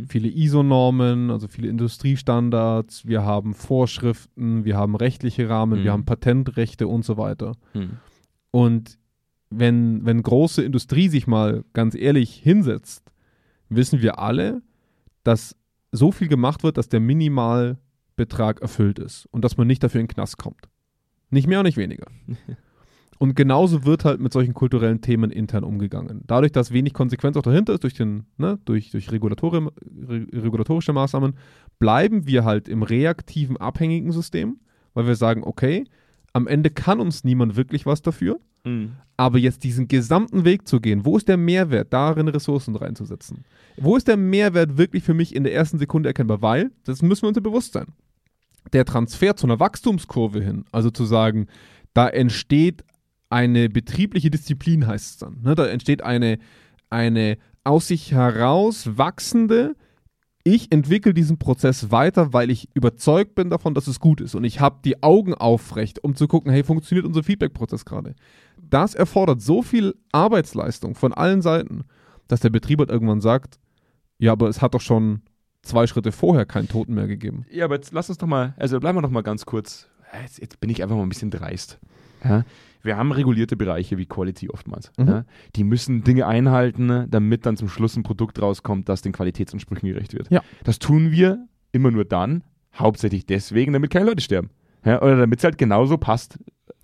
[0.10, 5.84] Viele ISO-Normen, also viele Industriestandards, wir haben Vorschriften, wir haben rechtliche Rahmen, Mhm.
[5.84, 7.54] wir haben Patentrechte und so weiter.
[8.52, 8.98] Und
[9.50, 13.12] wenn, wenn große Industrie sich mal ganz ehrlich hinsetzt,
[13.70, 14.62] wissen wir alle,
[15.24, 15.56] dass
[15.92, 20.08] so viel gemacht wird, dass der Minimalbetrag erfüllt ist und dass man nicht dafür in
[20.08, 20.68] den Knast kommt.
[21.30, 22.08] Nicht mehr und nicht weniger.
[23.20, 26.22] Und genauso wird halt mit solchen kulturellen Themen intern umgegangen.
[26.28, 29.68] Dadurch, dass wenig Konsequenz auch dahinter ist, durch, den, ne, durch, durch Regulatori
[30.08, 31.36] re regulatorische Maßnahmen,
[31.80, 34.60] bleiben wir halt im reaktiven, abhängigen System,
[34.94, 35.86] weil wir sagen, okay,
[36.34, 38.40] am Ende kann uns niemand wirklich was dafür,
[39.16, 43.46] aber jetzt diesen gesamten Weg zu gehen, wo ist der Mehrwert, darin Ressourcen reinzusetzen?
[43.78, 46.42] Wo ist der Mehrwert wirklich für mich in der ersten Sekunde erkennbar?
[46.42, 47.88] Weil, das müssen wir uns ja bewusst sein,
[48.74, 51.48] der Transfer zu einer Wachstumskurve hin, also zu sagen,
[51.94, 52.84] da entsteht
[53.30, 55.42] eine betriebliche Disziplin, heißt es dann.
[55.42, 55.56] Ne?
[55.56, 56.40] Da entsteht eine,
[56.90, 59.76] eine aus sich heraus wachsende,
[60.48, 64.34] ich entwickle diesen Prozess weiter, weil ich überzeugt bin davon, dass es gut ist.
[64.34, 68.16] Und ich habe die Augen aufrecht, um zu gucken, hey, funktioniert unser Feedback-Prozess gerade?
[68.58, 71.84] Das erfordert so viel Arbeitsleistung von allen Seiten,
[72.30, 73.60] dass der Betrieb halt irgendwann sagt,
[74.20, 75.22] ja, aber es hat doch schon
[75.64, 77.46] zwei Schritte vorher keinen Toten mehr gegeben.
[77.52, 79.88] Ja, aber jetzt lass uns doch mal, also bleiben wir doch mal ganz kurz.
[80.24, 81.78] Jetzt, jetzt bin ich einfach mal ein bisschen dreist.
[82.24, 82.46] Ja?
[82.84, 84.92] Wir haben regulierte Bereiche wie Quality oftmals.
[84.98, 85.08] Mhm.
[85.08, 85.26] Ja?
[85.56, 90.14] Die müssen Dinge einhalten, damit dann zum Schluss ein Produkt rauskommt, das den Qualitätsansprüchen gerecht
[90.14, 90.30] wird.
[90.32, 90.42] Ja.
[90.64, 92.44] Das tun wir immer nur dann,
[92.76, 94.50] hauptsächlich deswegen, damit keine Leute sterben.
[94.86, 95.02] Ja?
[95.02, 96.40] Oder damit es halt genauso passt,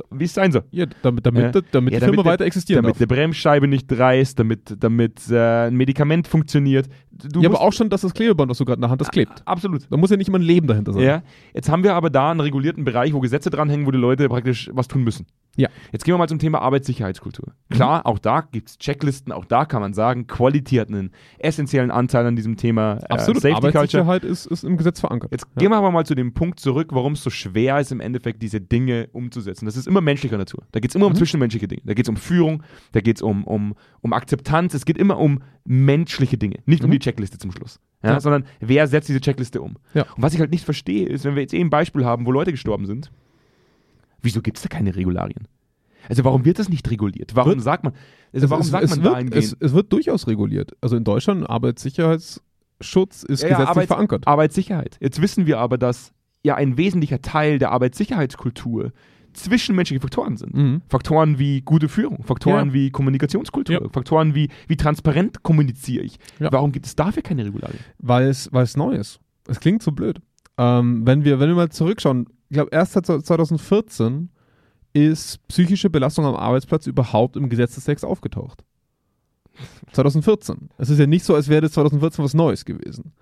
[0.09, 0.63] wie es sein soll.
[0.71, 1.61] Ja, damit, damit, Ja.
[1.71, 3.01] damit Ja, die Firma der- weiter existieren damit darf.
[3.01, 6.89] eine Bremsscheibe nicht reißt, damit, damit äh, ein Medikament funktioniert.
[7.15, 9.11] Du ja, aber auch schon, dass das Klebeband, was du gerade in der Hand hast,
[9.11, 9.43] klebt.
[9.45, 9.85] Absolut.
[9.91, 11.03] Da muss ja nicht immer ein Leben dahinter sein.
[11.03, 11.21] Ja,
[11.53, 14.69] jetzt haben wir aber da einen regulierten Bereich, wo Gesetze dranhängen, wo die Leute praktisch
[14.73, 15.27] was tun müssen.
[15.55, 15.69] Ja.
[15.91, 17.53] Jetzt gehen wir mal zum Thema Arbeitssicherheitskultur.
[17.69, 21.91] Klar, auch da gibt es Checklisten, auch da kann man sagen, Quality hat einen essentiellen
[21.91, 23.43] Anteil an diesem Thema äh, Absolut.
[23.43, 23.77] Safety Culture.
[23.77, 25.31] Arbeitssicherheit ist, ist im Gesetz verankert.
[25.31, 25.59] Jetzt ja.
[25.59, 28.41] gehen wir aber mal zu dem Punkt zurück, warum es so schwer ist, im Endeffekt
[28.41, 29.65] diese Dinge umzusetzen.
[29.67, 30.63] Das ist immer menschlicher Natur.
[30.71, 31.17] Da geht es immer um Mhm.
[31.17, 31.83] zwischenmenschliche Dinge.
[31.85, 34.73] Da geht es um Führung, da geht es um, um, um Akzeptanz.
[34.73, 36.93] Es geht immer um menschliche Dinge, nicht um Mhm.
[36.93, 37.79] die Checkliste zum Schluss.
[38.03, 38.19] Ja, Ja.
[38.19, 39.75] Sondern wer setzt diese Checkliste um?
[39.93, 40.03] Ja.
[40.15, 42.31] Und was ich halt nicht verstehe, ist, wenn wir jetzt eh ein Beispiel haben, wo
[42.31, 43.11] Leute gestorben sind,
[44.21, 45.47] wieso gibt es da keine Regularien?
[46.09, 47.35] Also warum wird das nicht reguliert?
[47.35, 47.93] Warum Wird- sagt man,
[48.33, 49.43] also warum es, sagt es, man wird, dahingehend?
[49.45, 50.71] es, es wird durchaus reguliert.
[50.81, 54.27] Also in Deutschland Arbeitssicherheitsschutz ist ja, gesetzlich Arbeits- verankert.
[54.27, 54.97] Arbeitssicherheit.
[54.99, 56.11] Jetzt wissen wir aber, dass
[56.43, 58.91] ja ein wesentlicher Teil der Arbeitssicherheitskultur
[59.33, 60.53] zwischenmenschliche Faktoren sind.
[60.55, 60.81] Mhm.
[60.87, 62.73] Faktoren wie gute Führung, Faktoren Ja.
[62.73, 63.89] wie Kommunikationskultur, Ja.
[63.89, 66.17] Faktoren wie, wie transparent kommuniziere ich.
[66.39, 66.51] Ja.
[66.51, 67.79] Warum gibt es dafür keine Regularien?
[67.99, 69.19] Weil es, weil es neu ist.
[69.47, 70.19] Es klingt so blöd.
[70.57, 74.29] Ähm, wenn, wir, wenn wir mal zurückschauen, ich glaube, erst seit 2014
[74.93, 78.63] ist psychische Belastung am Arbeitsplatz überhaupt im Gesetzestext aufgetaucht.
[79.91, 80.69] 2014.
[80.77, 83.13] Es ist ja nicht so, als wäre das 2014 was Neues gewesen.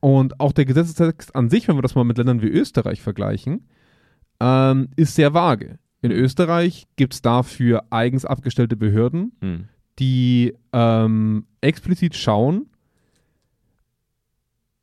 [0.00, 3.66] Und auch der Gesetzestext an sich, wenn wir das mal mit Ländern wie Österreich vergleichen,
[4.40, 5.78] ähm, ist sehr vage.
[6.00, 9.32] In Österreich gibt es dafür eigens abgestellte Behörden,
[9.98, 12.66] die ähm, explizit schauen,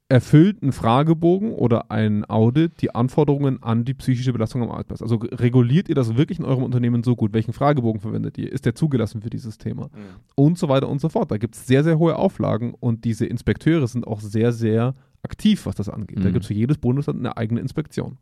[0.07, 5.01] erfüllt ein Fragebogen oder ein Audit die Anforderungen an die psychische Belastung am Arbeitsplatz?
[5.01, 7.33] Also reguliert ihr das wirklich in eurem Unternehmen so gut?
[7.33, 8.51] Welchen Fragebogen verwendet ihr?
[8.51, 9.89] Ist der zugelassen für dieses Thema?
[10.35, 11.31] Und so weiter und so fort.
[11.31, 15.65] Da gibt es sehr, sehr hohe Auflagen und diese Inspekteure sind auch sehr, sehr aktiv,
[15.65, 16.19] was das angeht.
[16.19, 16.33] Da Mhm.
[16.33, 18.17] gibt es für jedes Bundesland eine eigene Inspektion.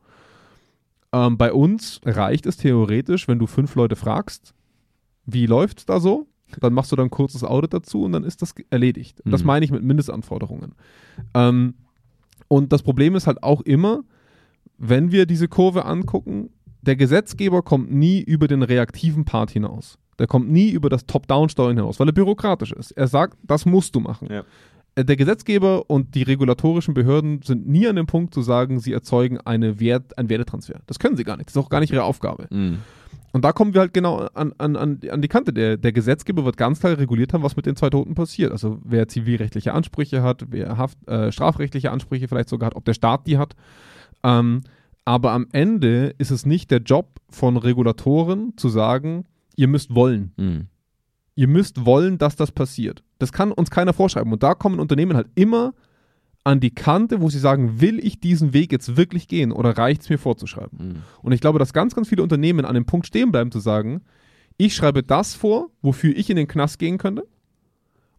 [1.14, 4.54] Ähm, bei uns reicht es theoretisch, wenn du fünf Leute fragst,
[5.26, 6.28] wie läuft es da so?
[6.60, 9.22] Dann machst du dann ein kurzes Audit dazu und dann ist das erledigt.
[9.26, 9.48] Das Mhm.
[9.48, 10.76] meine ich mit Mindestanforderungen.
[11.34, 11.76] Ähm,
[12.48, 14.04] und das Problem ist halt auch immer,
[14.78, 16.50] wenn wir diese Kurve angucken,
[16.82, 19.98] der Gesetzgeber kommt nie über den reaktiven Part hinaus.
[20.20, 22.92] Der kommt nie über das Top-Down-Steuern hinaus, weil er bürokratisch ist.
[22.92, 24.28] Er sagt, das musst du machen.
[24.30, 24.44] Ja.
[24.96, 28.94] Äh, Der Gesetzgeber und die regulatorischen Behörden sind nie an dem Punkt zu sagen, sie
[28.94, 30.82] erzeugen eine Wert, einen Wertetransfer.
[30.86, 31.48] Das können sie gar nicht.
[31.48, 32.48] Das ist auch gar nicht ihre Aufgabe.
[32.50, 32.80] Mhm.
[33.32, 35.54] Und da kommen wir halt genau an, an, an, an die Kante.
[35.54, 38.52] Der, der Gesetzgeber wird ganz klar reguliert haben, was mit den zwei Toten passiert.
[38.52, 42.94] Also wer zivilrechtliche Ansprüche hat, wer Haft, äh, strafrechtliche Ansprüche vielleicht sogar hat, ob der
[42.94, 43.56] Staat die hat.
[44.22, 44.62] Ähm,
[45.04, 49.26] aber am Ende ist es nicht der Job von Regulatoren zu sagen,
[49.56, 50.34] ihr müsst wollen.
[50.38, 50.68] Mhm.
[51.36, 53.04] Ihr müsst wollen, dass das passiert.
[53.24, 54.32] Das kann uns keiner vorschreiben.
[54.32, 55.74] Und da kommen Unternehmen halt immer
[56.44, 60.02] an die Kante, wo sie sagen, will ich diesen Weg jetzt wirklich gehen oder reicht
[60.02, 60.78] es mir vorzuschreiben?
[60.78, 60.96] Mhm.
[61.22, 64.02] Und ich glaube, dass ganz, ganz viele Unternehmen an dem Punkt stehen bleiben zu sagen,
[64.58, 67.26] ich schreibe das vor, wofür ich in den Knast gehen könnte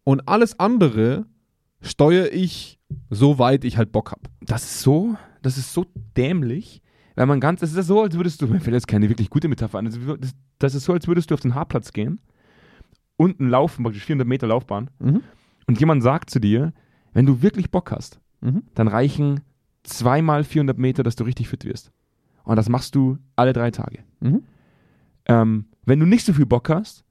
[0.05, 1.27] und alles andere
[1.81, 2.79] steuere ich
[3.11, 4.23] so weit ich halt Bock habe.
[4.41, 5.87] Das ist so, das ist so
[6.17, 6.81] dämlich,
[7.15, 9.49] weil man ganz, das ist so, als würdest du, mir fällt jetzt keine wirklich gute
[9.49, 10.19] Metapher an,
[10.59, 12.21] das ist so, als würdest du auf den Haarplatz gehen,
[13.17, 15.23] unten laufen, praktisch 400 Meter Laufbahn, Mhm.
[15.67, 16.73] und jemand sagt zu dir,
[17.13, 18.63] wenn du wirklich Bock hast, Mhm.
[18.75, 19.41] dann reichen
[19.85, 21.91] zweimal 400 Meter, dass du richtig fit wirst.
[22.45, 24.01] Und das machst du alle drei Tage.
[24.21, 24.43] Mhm.
[25.27, 27.05] Ähm, wenn du nicht so viel Bock hast,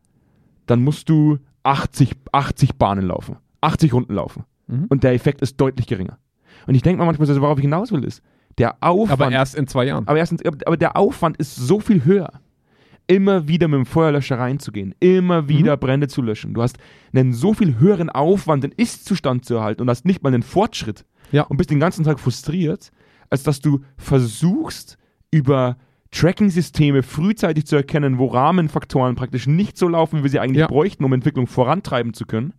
[0.65, 4.43] dann musst du 80, 80 Bahnen laufen, 80 Runden laufen.
[4.67, 4.85] Mhm.
[4.89, 6.17] Und der Effekt ist deutlich geringer.
[6.67, 8.21] Und ich denke mal manchmal, worauf ich hinaus will, ist,
[8.57, 9.21] der Aufwand.
[9.21, 10.07] Aber erst in zwei Jahren.
[10.07, 12.31] aber, erstens, aber der Aufwand ist so viel höher.
[13.07, 16.53] Immer wieder mit dem Feuerlöscher reinzugehen, immer wieder Brände zu löschen.
[16.53, 16.77] Du hast
[17.13, 21.05] einen so viel höheren Aufwand, den Ist-Zustand zu erhalten und hast nicht mal einen Fortschritt
[21.31, 21.43] Ja.
[21.43, 22.91] und bist den ganzen Tag frustriert,
[23.29, 24.97] als dass du versuchst,
[25.31, 25.77] über
[26.11, 30.67] Tracking-Systeme frühzeitig zu erkennen, wo Rahmenfaktoren praktisch nicht so laufen, wie wir sie eigentlich Ja.
[30.67, 32.53] bräuchten, um Entwicklung vorantreiben zu können,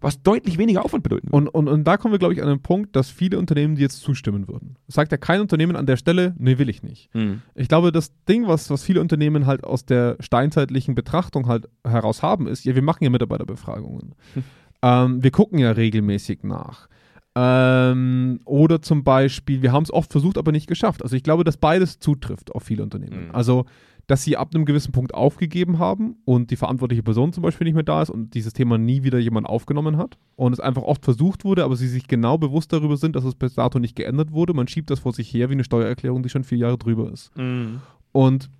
[0.00, 1.36] was deutlich weniger Aufwand bedeuten würde.
[1.36, 3.82] Und, und, und da kommen wir, glaube ich, an den Punkt, dass viele Unternehmen dir
[3.82, 4.76] jetzt zustimmen würden.
[4.88, 7.14] Sagt ja kein Unternehmen an der Stelle, nee, will ich nicht.
[7.14, 7.42] Mhm.
[7.54, 12.22] Ich glaube, das Ding, was, was viele Unternehmen halt aus der steinzeitlichen Betrachtung halt heraus
[12.22, 14.14] haben, ist, ja, wir machen ja Mitarbeiterbefragungen.
[14.82, 16.88] ähm, wir gucken ja regelmäßig nach.
[17.36, 21.02] Ähm, oder zum Beispiel, wir haben es oft versucht, aber nicht geschafft.
[21.02, 23.26] Also ich glaube, dass beides zutrifft auf viele Unternehmen.
[23.28, 23.34] Mhm.
[23.34, 23.66] Also,
[24.10, 27.74] dass sie ab einem gewissen Punkt aufgegeben haben und die verantwortliche Person zum Beispiel nicht
[27.74, 31.04] mehr da ist und dieses Thema nie wieder jemand aufgenommen hat und es einfach oft
[31.04, 34.32] versucht wurde, aber sie sich genau bewusst darüber sind, dass es bis dato nicht geändert
[34.32, 34.52] wurde.
[34.52, 37.30] Man schiebt das vor sich her wie eine Steuererklärung, die schon vier Jahre drüber ist.
[37.36, 37.82] Mhm.
[38.10, 38.50] Und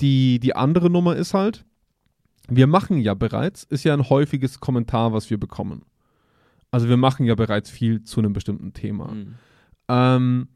[0.00, 1.64] die, die andere Nummer ist halt,
[2.48, 5.82] wir machen ja bereits, ist ja ein häufiges Kommentar, was wir bekommen.
[6.70, 9.10] Also wir machen ja bereits viel zu einem bestimmten Thema.
[9.10, 9.34] Mhm.
[9.88, 10.48] Ähm,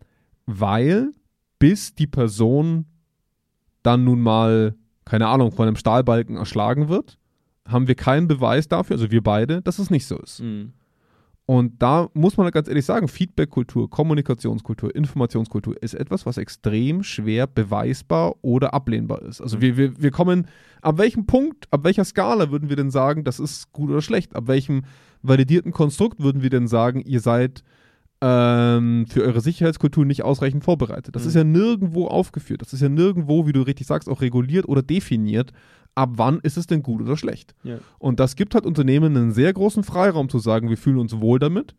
[0.46, 1.10] weil
[1.58, 2.86] bis die Person
[3.84, 7.18] dann nun mal, keine Ahnung, von einem Stahlbalken erschlagen wird,
[7.66, 10.40] haben wir keinen Beweis dafür, also wir beide, dass es nicht so ist.
[10.40, 10.72] Mhm.
[11.46, 17.46] Und da muss man ganz ehrlich sagen, Feedbackkultur, Kommunikationskultur, Informationskultur ist etwas, was extrem schwer
[17.46, 19.42] beweisbar oder ablehnbar ist.
[19.42, 20.46] Also wir, wir, wir kommen,
[20.80, 24.34] ab welchem Punkt, ab welcher Skala würden wir denn sagen, das ist gut oder schlecht?
[24.34, 24.84] Ab welchem
[25.20, 27.62] validierten Konstrukt würden wir denn sagen, ihr seid
[28.28, 31.14] ähm, für eure Sicherheitskultur nicht ausreichend vorbereitet?
[31.14, 31.28] Das Mhm.
[31.28, 32.62] ist ja nirgendwo aufgeführt.
[32.62, 35.52] Das ist ja nirgendwo, wie du richtig sagst, auch reguliert oder definiert.
[35.94, 37.54] Ab wann ist es denn gut oder schlecht?
[37.62, 37.78] Ja.
[37.98, 41.38] Und das gibt halt Unternehmen einen sehr großen Freiraum zu sagen, wir fühlen uns wohl
[41.38, 41.74] damit.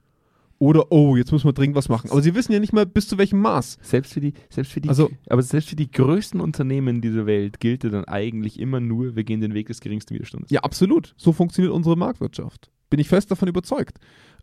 [0.58, 2.10] Oder, oh, jetzt müssen wir dringend was machen.
[2.12, 3.78] Aber sie wissen ja nicht mal, bis zu welchem Maß.
[3.82, 7.60] Selbst für die, selbst für die, Also- aber selbst für die größten Unternehmen dieser Welt
[7.60, 10.52] gilt ja dann eigentlich immer nur, wir gehen den Weg des geringsten Widerstandes.
[10.52, 11.14] Ja, absolut.
[11.18, 12.70] So funktioniert unsere Marktwirtschaft.
[12.90, 13.98] Bin ich fest davon überzeugt.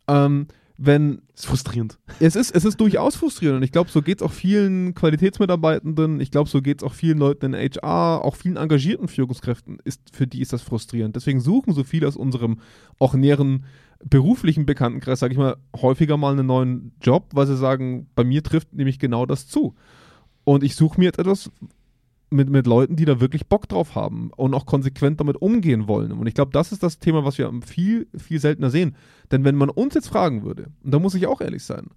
[0.06, 0.48] Ähm,
[0.84, 1.98] wenn ist frustrierend.
[2.18, 6.20] es ist, es ist durchaus frustrierend und ich glaube, so geht es auch vielen Qualitätsmitarbeitenden,
[6.20, 10.00] ich glaube, so geht es auch vielen Leuten in HR, auch vielen engagierten Führungskräften, ist,
[10.12, 11.14] für die ist das frustrierend.
[11.14, 12.58] Deswegen suchen so viele aus unserem
[12.98, 13.64] auch näheren
[14.04, 18.42] beruflichen Bekanntenkreis, sage ich mal, häufiger mal einen neuen Job, weil sie sagen, bei mir
[18.42, 19.76] trifft nämlich genau das zu.
[20.42, 21.50] Und ich suche mir jetzt etwas
[22.32, 26.12] mit, mit Leuten, die da wirklich Bock drauf haben und auch konsequent damit umgehen wollen.
[26.12, 28.96] Und ich glaube, das ist das Thema, was wir viel, viel seltener sehen.
[29.30, 31.88] Denn wenn man uns jetzt fragen würde, und da muss ich auch ehrlich sein,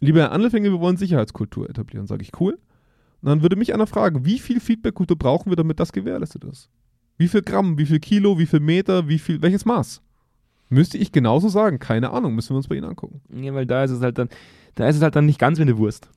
[0.00, 2.58] lieber Herr Andelfinger, wir wollen Sicherheitskultur etablieren, sage ich cool.
[3.22, 6.68] Und dann würde mich einer fragen, wie viel Feedbackkultur brauchen wir, damit das gewährleistet ist?
[7.16, 10.02] Wie viel Gramm, wie viel Kilo, wie viel Meter, wie viel, welches Maß?
[10.68, 13.20] Müsste ich genauso sagen, keine Ahnung, müssen wir uns bei Ihnen angucken.
[13.42, 14.28] Ja, weil da ist es halt dann,
[14.74, 16.10] da ist es halt dann nicht ganz wie eine Wurst.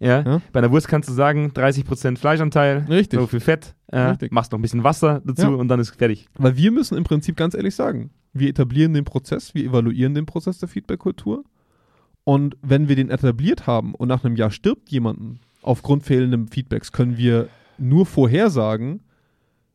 [0.00, 0.22] Ja?
[0.22, 0.42] Ja.
[0.52, 3.18] Bei einer Wurst kannst du sagen, 30% Fleischanteil, Richtig.
[3.18, 4.32] so viel Fett, ja, Richtig.
[4.32, 5.48] machst noch ein bisschen Wasser dazu Ja.
[5.48, 6.26] und dann ist fertig.
[6.38, 10.26] Weil wir müssen im Prinzip ganz ehrlich sagen, wir etablieren den Prozess, wir evaluieren den
[10.26, 11.44] Prozess der Feedback-Kultur.
[12.24, 16.92] Und wenn wir den etabliert haben und nach einem Jahr stirbt jemanden aufgrund fehlendem Feedbacks,
[16.92, 19.00] können wir nur vorhersagen,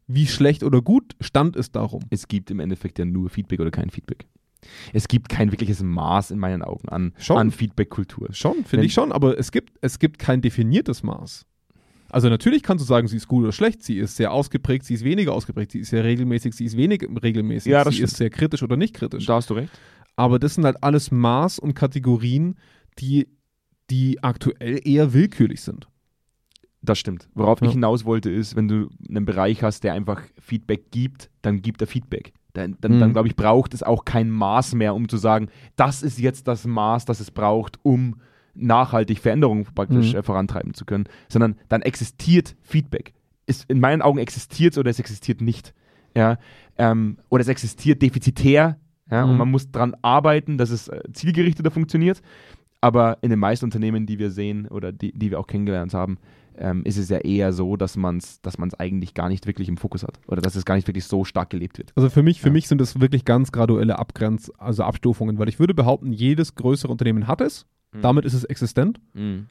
[0.08, 2.02] wie schlecht oder gut stand es darum.
[2.10, 4.28] Es gibt im Endeffekt ja nur Feedback oder kein Feedback.
[4.94, 7.38] Es gibt kein wirkliches Maß in meinen Augen an, Schon.
[7.38, 8.30] an Feedback-Kultur.
[8.34, 11.46] Schon, finde ich schon, aber es gibt, es gibt kein definiertes Maß.
[12.10, 14.94] Also natürlich kannst du sagen, sie ist gut oder schlecht, sie ist sehr ausgeprägt, sie
[14.96, 18.12] ist weniger ausgeprägt, sie ist sehr regelmäßig, sie ist wenig regelmäßig, Ja, das sie stimmt.
[18.12, 19.26] ist sehr kritisch oder nicht kritisch.
[19.26, 19.72] Da hast du recht.
[20.18, 22.58] Aber das sind halt alles Maß und Kategorien,
[23.00, 23.30] die,
[23.90, 25.88] die aktuell eher willkürlich sind.
[26.82, 27.30] Das stimmt.
[27.34, 27.68] Worauf Ja.
[27.68, 31.80] ich hinaus wollte, ist, wenn du einen Bereich hast, der einfach Feedback gibt, dann gibt
[31.82, 32.34] er Feedback.
[32.54, 33.00] Dann, dann, Mhm.
[33.00, 36.48] dann glaube ich, braucht es auch kein Maß mehr, um zu sagen, das ist jetzt
[36.48, 38.18] das Maß, das es braucht, um
[38.54, 40.20] nachhaltig Veränderungen praktisch Mhm.
[40.20, 43.14] äh, vorantreiben zu können, sondern dann existiert Feedback.
[43.46, 45.74] Ist, in meinen Augen existiert es oder es existiert nicht.
[46.16, 46.38] Ja?
[46.78, 48.78] Ähm, oder es existiert defizitär
[49.10, 49.24] ja?
[49.24, 49.38] und Mhm.
[49.38, 52.22] man muss daran arbeiten, dass es äh, zielgerichteter funktioniert.
[52.82, 56.18] Aber in den meisten Unternehmen, die wir sehen oder die, die wir auch kennengelernt haben,
[56.58, 59.68] ähm, ist es ja eher so, dass man es dass man's eigentlich gar nicht wirklich
[59.70, 61.92] im Fokus hat oder dass es gar nicht wirklich so stark gelebt wird.
[61.96, 62.54] Also für mich, für Ja.
[62.54, 66.92] mich sind das wirklich ganz graduelle Abgrenz, also Abstufungen, weil ich würde behaupten, jedes größere
[66.92, 68.02] Unternehmen hat es, Mhm.
[68.02, 69.00] damit ist es existent.
[69.14, 69.48] Mhm.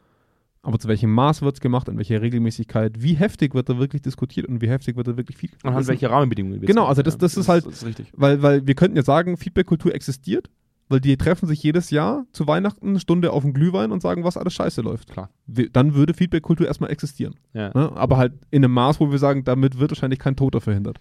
[0.62, 4.02] Aber zu welchem Maß wird es gemacht, in welcher Regelmäßigkeit, wie heftig wird da wirklich
[4.02, 5.48] diskutiert und wie heftig wird da wirklich viel.
[5.62, 6.60] Anhand das sind- welcher Rahmenbedingungen.
[6.60, 8.12] wird's Genau, also das- das ist halt- Das ist richtig.
[8.14, 10.50] Weil, weil wir könnten ja sagen, Feedback-Kultur existiert,
[10.90, 14.24] weil die treffen sich jedes Jahr zu Weihnachten eine Stunde auf den Glühwein und sagen,
[14.24, 15.10] was alles scheiße läuft.
[15.12, 15.30] Klar.
[15.46, 17.36] Dann würde Feedback-Kultur erstmal existieren.
[17.54, 17.68] Ja.
[17.72, 17.92] Ne?
[17.94, 20.98] Aber halt in einem Maß, wo wir sagen, damit wird wahrscheinlich kein Toter verhindert.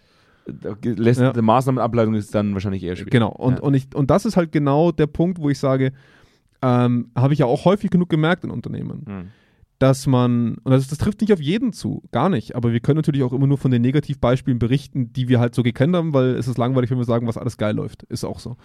[0.84, 1.34] Lässt, Ja.
[1.34, 3.12] Die Maßnahmenableitung ist dann wahrscheinlich eher schwierig.
[3.12, 3.30] Genau.
[3.30, 3.64] Und, Ja.
[3.64, 5.92] und, ich, und das ist halt genau der Punkt, wo ich sage,
[6.62, 9.28] ähm, habe ich ja auch häufig genug gemerkt in Unternehmen, Mhm.
[9.80, 12.98] Dass man, und das, das trifft nicht auf jeden zu, gar nicht, aber wir können
[12.98, 16.36] natürlich auch immer nur von den Negativbeispielen berichten, die wir halt so gekannt haben, weil
[16.36, 18.04] es ist langweilig, wenn wir sagen, was alles geil läuft.
[18.04, 18.58] Ist auch so.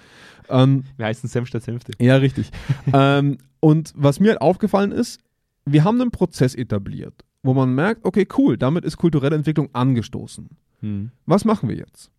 [0.48, 1.92] Ähm, Wir heißen Senf statt Senfte.
[2.00, 2.50] ja, richtig.
[2.92, 5.20] ähm, und was mir halt aufgefallen ist,
[5.64, 10.48] wir haben einen Prozess etabliert, wo man merkt, okay, cool, damit ist kulturelle Entwicklung angestoßen.
[10.80, 11.10] Mhm.
[11.26, 12.10] Was machen wir jetzt?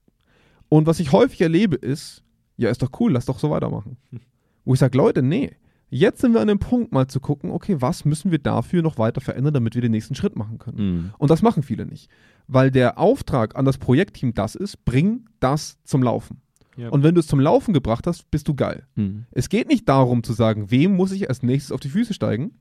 [0.69, 2.23] Und was ich häufig erlebe ist,
[2.58, 3.97] ja, ist doch cool, lass doch so weitermachen.
[4.63, 5.51] Wo ich sage, Leute, nee,
[5.89, 8.97] jetzt sind wir an dem Punkt, mal zu gucken, okay, was müssen wir dafür noch
[8.97, 10.77] weiter verändern, damit wir den nächsten Schritt machen können.
[10.77, 11.11] Mhm.
[11.17, 12.09] Und das machen viele nicht.
[12.47, 16.41] Weil der Auftrag an das Projektteam das ist, bring das zum Laufen.
[16.77, 16.89] Ja.
[16.89, 18.85] Und wenn du es zum Laufen gebracht hast, bist du geil.
[18.95, 19.25] Mhm.
[19.31, 22.59] Es geht nicht darum zu sagen, wem muss ich als nächstes auf die Füße steigen.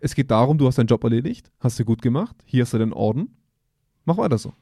[0.00, 2.78] Es geht darum, du hast deinen Job erledigt, hast du gut gemacht, hier hast du
[2.78, 3.36] den Orden,
[4.04, 4.52] mach weiter so.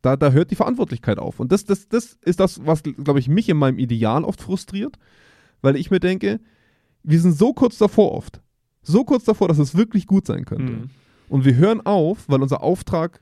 [0.00, 1.40] Da, da hört die Verantwortlichkeit auf.
[1.40, 4.98] Und das, das, das ist das, was, glaube ich, mich in meinem Ideal oft frustriert,
[5.60, 6.40] weil ich mir denke,
[7.02, 8.40] wir sind so kurz davor oft.
[8.82, 10.72] So kurz davor, dass es wirklich gut sein könnte.
[10.72, 10.90] Mhm.
[11.28, 13.20] Und wir hören auf, weil unser Auftrag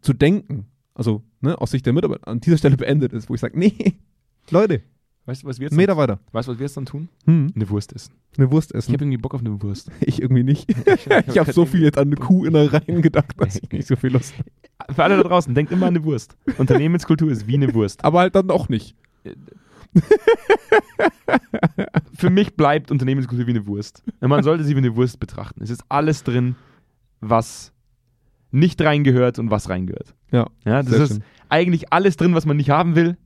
[0.00, 3.40] zu denken, also ne, aus Sicht der Mitarbeiter, an dieser Stelle beendet ist, wo ich
[3.40, 3.96] sage, nee,
[4.50, 4.82] Leute,
[5.26, 6.20] Weißt du, was wir jetzt Meter weiter.
[6.32, 7.10] weißt, du, was wir jetzt dann tun?
[7.26, 8.14] Hm, Eine Wurst essen.
[8.38, 8.94] eine Wurst Ich essen.
[8.94, 9.90] habe irgendwie Bock auf eine Wurst.
[10.00, 10.70] Ich irgendwie nicht.
[11.26, 13.86] ich habe so viel jetzt an eine Kuh in der Reihen gedacht, dass ich nicht
[13.86, 14.32] so viel Lust
[14.78, 14.94] habe.
[14.94, 16.34] Für alle da draußen, denkt immer an eine Wurst.
[16.56, 18.02] Unternehmenskultur ist wie eine Wurst.
[18.06, 18.96] Aber halt dann auch nicht.
[22.14, 24.02] Für mich bleibt Unternehmenskultur wie eine Wurst.
[24.20, 25.62] Man sollte sie wie eine Wurst betrachten.
[25.62, 26.56] Es ist alles drin,
[27.20, 27.72] was
[28.50, 30.14] nicht reingehört und was reingehört.
[30.30, 31.24] Ja, Ja, das ist schön.
[31.48, 33.16] eigentlich alles drin, was man nicht haben will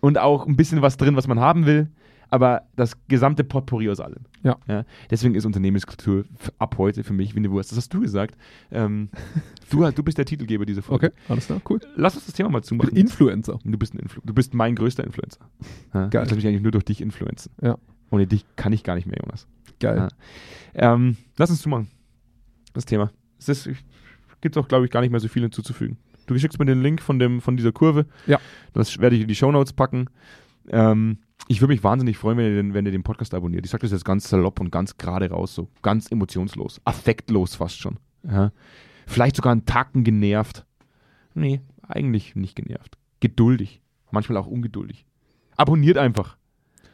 [0.00, 1.88] und auch ein bisschen was drin, was man haben will,
[2.30, 4.24] aber das gesamte Potpourri aus allem.
[4.42, 4.84] Ja.
[5.10, 6.24] deswegen ist Unternehmenskultur
[6.58, 7.70] ab heute für mich wie eine Wurst.
[7.72, 8.36] Das hast du gesagt.
[8.70, 9.08] Ähm,
[9.70, 11.08] du, du bist der Titelgeber dieser Folge.
[11.08, 11.80] Okay, alles klar, cool.
[11.96, 12.96] Lass uns das Thema mal zumachen.
[12.96, 13.58] Influencer.
[13.64, 15.40] Du bist ein Influ Du bist mein größter Influencer.
[15.94, 16.06] Ja?
[16.08, 16.22] Geil.
[16.22, 17.52] Ich lasse mich eigentlich nur durch dich influenzen.
[17.60, 17.78] Ja.
[18.10, 19.46] Ohne dich kann ich gar nicht mehr, Jonas.
[19.80, 20.08] Geil.
[20.74, 20.94] Ja.
[20.94, 21.88] Ähm, lass uns zumachen.
[22.74, 23.10] Das Thema.
[23.38, 23.68] Es
[24.40, 25.98] gibt auch, glaube ich, gar nicht mehr so viel hinzuzufügen.
[26.26, 28.06] Du schickst mir den Link von, dem, von dieser Kurve.
[28.26, 28.38] Ja.
[28.72, 30.06] Das werde ich in die Shownotes packen.
[30.68, 33.64] Ähm, ich würde mich wahnsinnig freuen, wenn ihr, den, wenn ihr den Podcast abonniert.
[33.64, 37.80] Ich sage das jetzt ganz salopp und ganz gerade raus, so ganz emotionslos, affektlos fast
[37.80, 37.96] schon.
[38.22, 38.52] Ja.
[39.06, 40.66] Vielleicht sogar einen Tacken genervt.
[41.34, 42.98] Nee, eigentlich nicht genervt.
[43.20, 43.80] Geduldig.
[44.10, 45.06] Manchmal auch ungeduldig.
[45.56, 46.36] Abonniert einfach.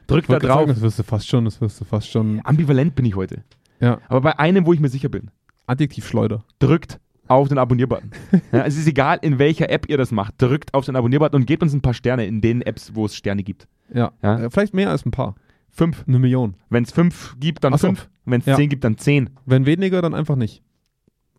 [0.07, 0.61] Drückt da drauf.
[0.61, 2.41] sagen, das wirst du fast schon, das wirst du fast schon.
[2.45, 3.43] Ambivalent bin ich heute.
[3.81, 5.31] Ja, Aber bei einem, wo ich mir sicher bin,
[5.67, 6.45] Adjektivschleuder.
[6.61, 8.11] drückt auf den Abonnierbutton.
[8.53, 10.35] ja, es ist egal, in welcher App ihr das macht.
[10.41, 13.17] Drückt auf den Abonnierbutton und gebt uns ein paar Sterne in den Apps, wo es
[13.17, 13.67] Sterne gibt.
[13.93, 14.13] Ja.
[14.23, 14.39] Ja.
[14.45, 15.35] Äh, vielleicht mehr als ein paar.
[15.71, 16.05] Fünf.
[16.07, 16.57] Eine Million.
[16.71, 17.89] Wenn es fünf gibt, dann Ach so.
[17.89, 18.09] fünf.
[18.25, 18.57] Wenn es Ja.
[18.57, 19.31] zehn gibt, dann zehn.
[19.45, 20.63] Wenn weniger, dann einfach nicht.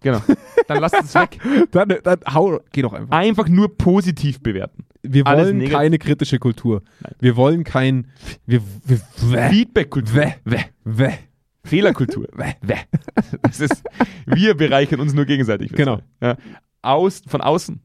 [0.02, 0.22] Genau.
[0.68, 1.40] Dann lasst es weg.
[1.72, 3.18] Dann, dann hau, geh doch einfach.
[3.18, 4.86] Einfach nur positiv bewerten.
[5.02, 5.78] Wir Alles wollen negativ.
[5.78, 6.84] keine kritische Kultur.
[7.02, 7.14] Nein.
[7.20, 8.08] Wir wollen kein.
[8.46, 8.98] Wir, wir,
[9.50, 10.34] Feedback-Kultur.
[11.64, 12.28] Fehlerkultur.
[13.42, 13.84] Das ist,
[14.26, 15.72] wir bereichern uns nur gegenseitig.
[15.72, 16.00] Genau.
[16.22, 16.38] Ja.
[16.84, 17.82] Aus, von außen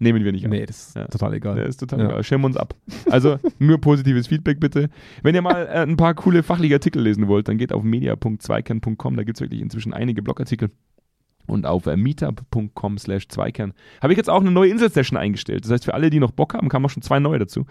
[0.00, 0.50] nehmen wir nicht an.
[0.50, 1.06] Nee, das ist Ja.
[1.06, 1.56] total egal.
[1.56, 2.06] Das ist total Ja.
[2.06, 2.24] egal.
[2.24, 2.74] Schirmen wir uns ab.
[3.10, 4.88] Also nur positives Feedback bitte.
[5.22, 9.16] Wenn ihr mal äh, ein paar coole fachliche Artikel lesen wollt, dann geht auf media.zweikern.com.
[9.16, 10.70] Da gibt es wirklich inzwischen einige Blogartikel.
[11.50, 15.64] Und auf äh, meetup.com slash Zweikern habe ich jetzt auch eine neue Insel-Session eingestellt.
[15.64, 17.66] Das heißt, für alle, die noch Bock haben, kamen auch schon zwei neue dazu.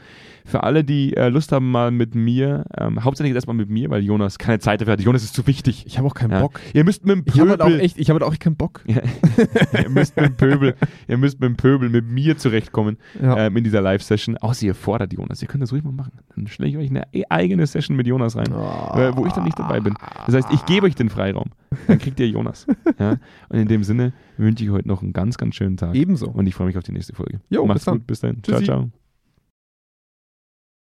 [0.45, 4.03] Für alle, die äh, Lust haben, mal mit mir, ähm, hauptsächlich erstmal mit mir, weil
[4.03, 5.01] Jonas keine Zeit dafür hat.
[5.01, 5.85] Jonas ist zu wichtig.
[5.87, 6.41] Ich habe auch keinen Ja.
[6.41, 6.59] Bock.
[6.73, 8.41] Ihr müsst mit dem Ich habe halt auch Pöbel, echt, ich habe halt auch echt
[8.41, 8.83] keinen Bock.
[8.85, 9.01] ja,
[9.83, 10.75] ihr müsst mit dem Pöbel,
[11.07, 13.37] ihr müsst mit dem Pöbel, mit mir zurechtkommen Ja.
[13.37, 14.37] ähm, in dieser Live-Session.
[14.37, 15.41] Außer ihr fordert Jonas.
[15.41, 16.11] Ihr könnt das ruhig mal machen.
[16.35, 19.57] Dann stelle ich euch eine eigene Session mit Jonas rein, äh, wo ich dann nicht
[19.57, 19.93] dabei bin.
[20.25, 21.49] Das heißt, ich gebe euch den Freiraum.
[21.87, 22.65] Dann kriegt ihr Jonas.
[22.99, 23.17] ja?
[23.49, 25.95] Und in dem Sinne wünsche ich euch heute noch einen ganz, ganz schönen Tag.
[25.95, 26.29] Ebenso.
[26.29, 27.39] Und ich freue mich auf die nächste Folge.
[27.49, 27.97] Jo, Macht's bis dann.
[27.97, 28.07] gut.
[28.07, 28.43] Bis dann.
[28.43, 28.89] Ciao, ciao.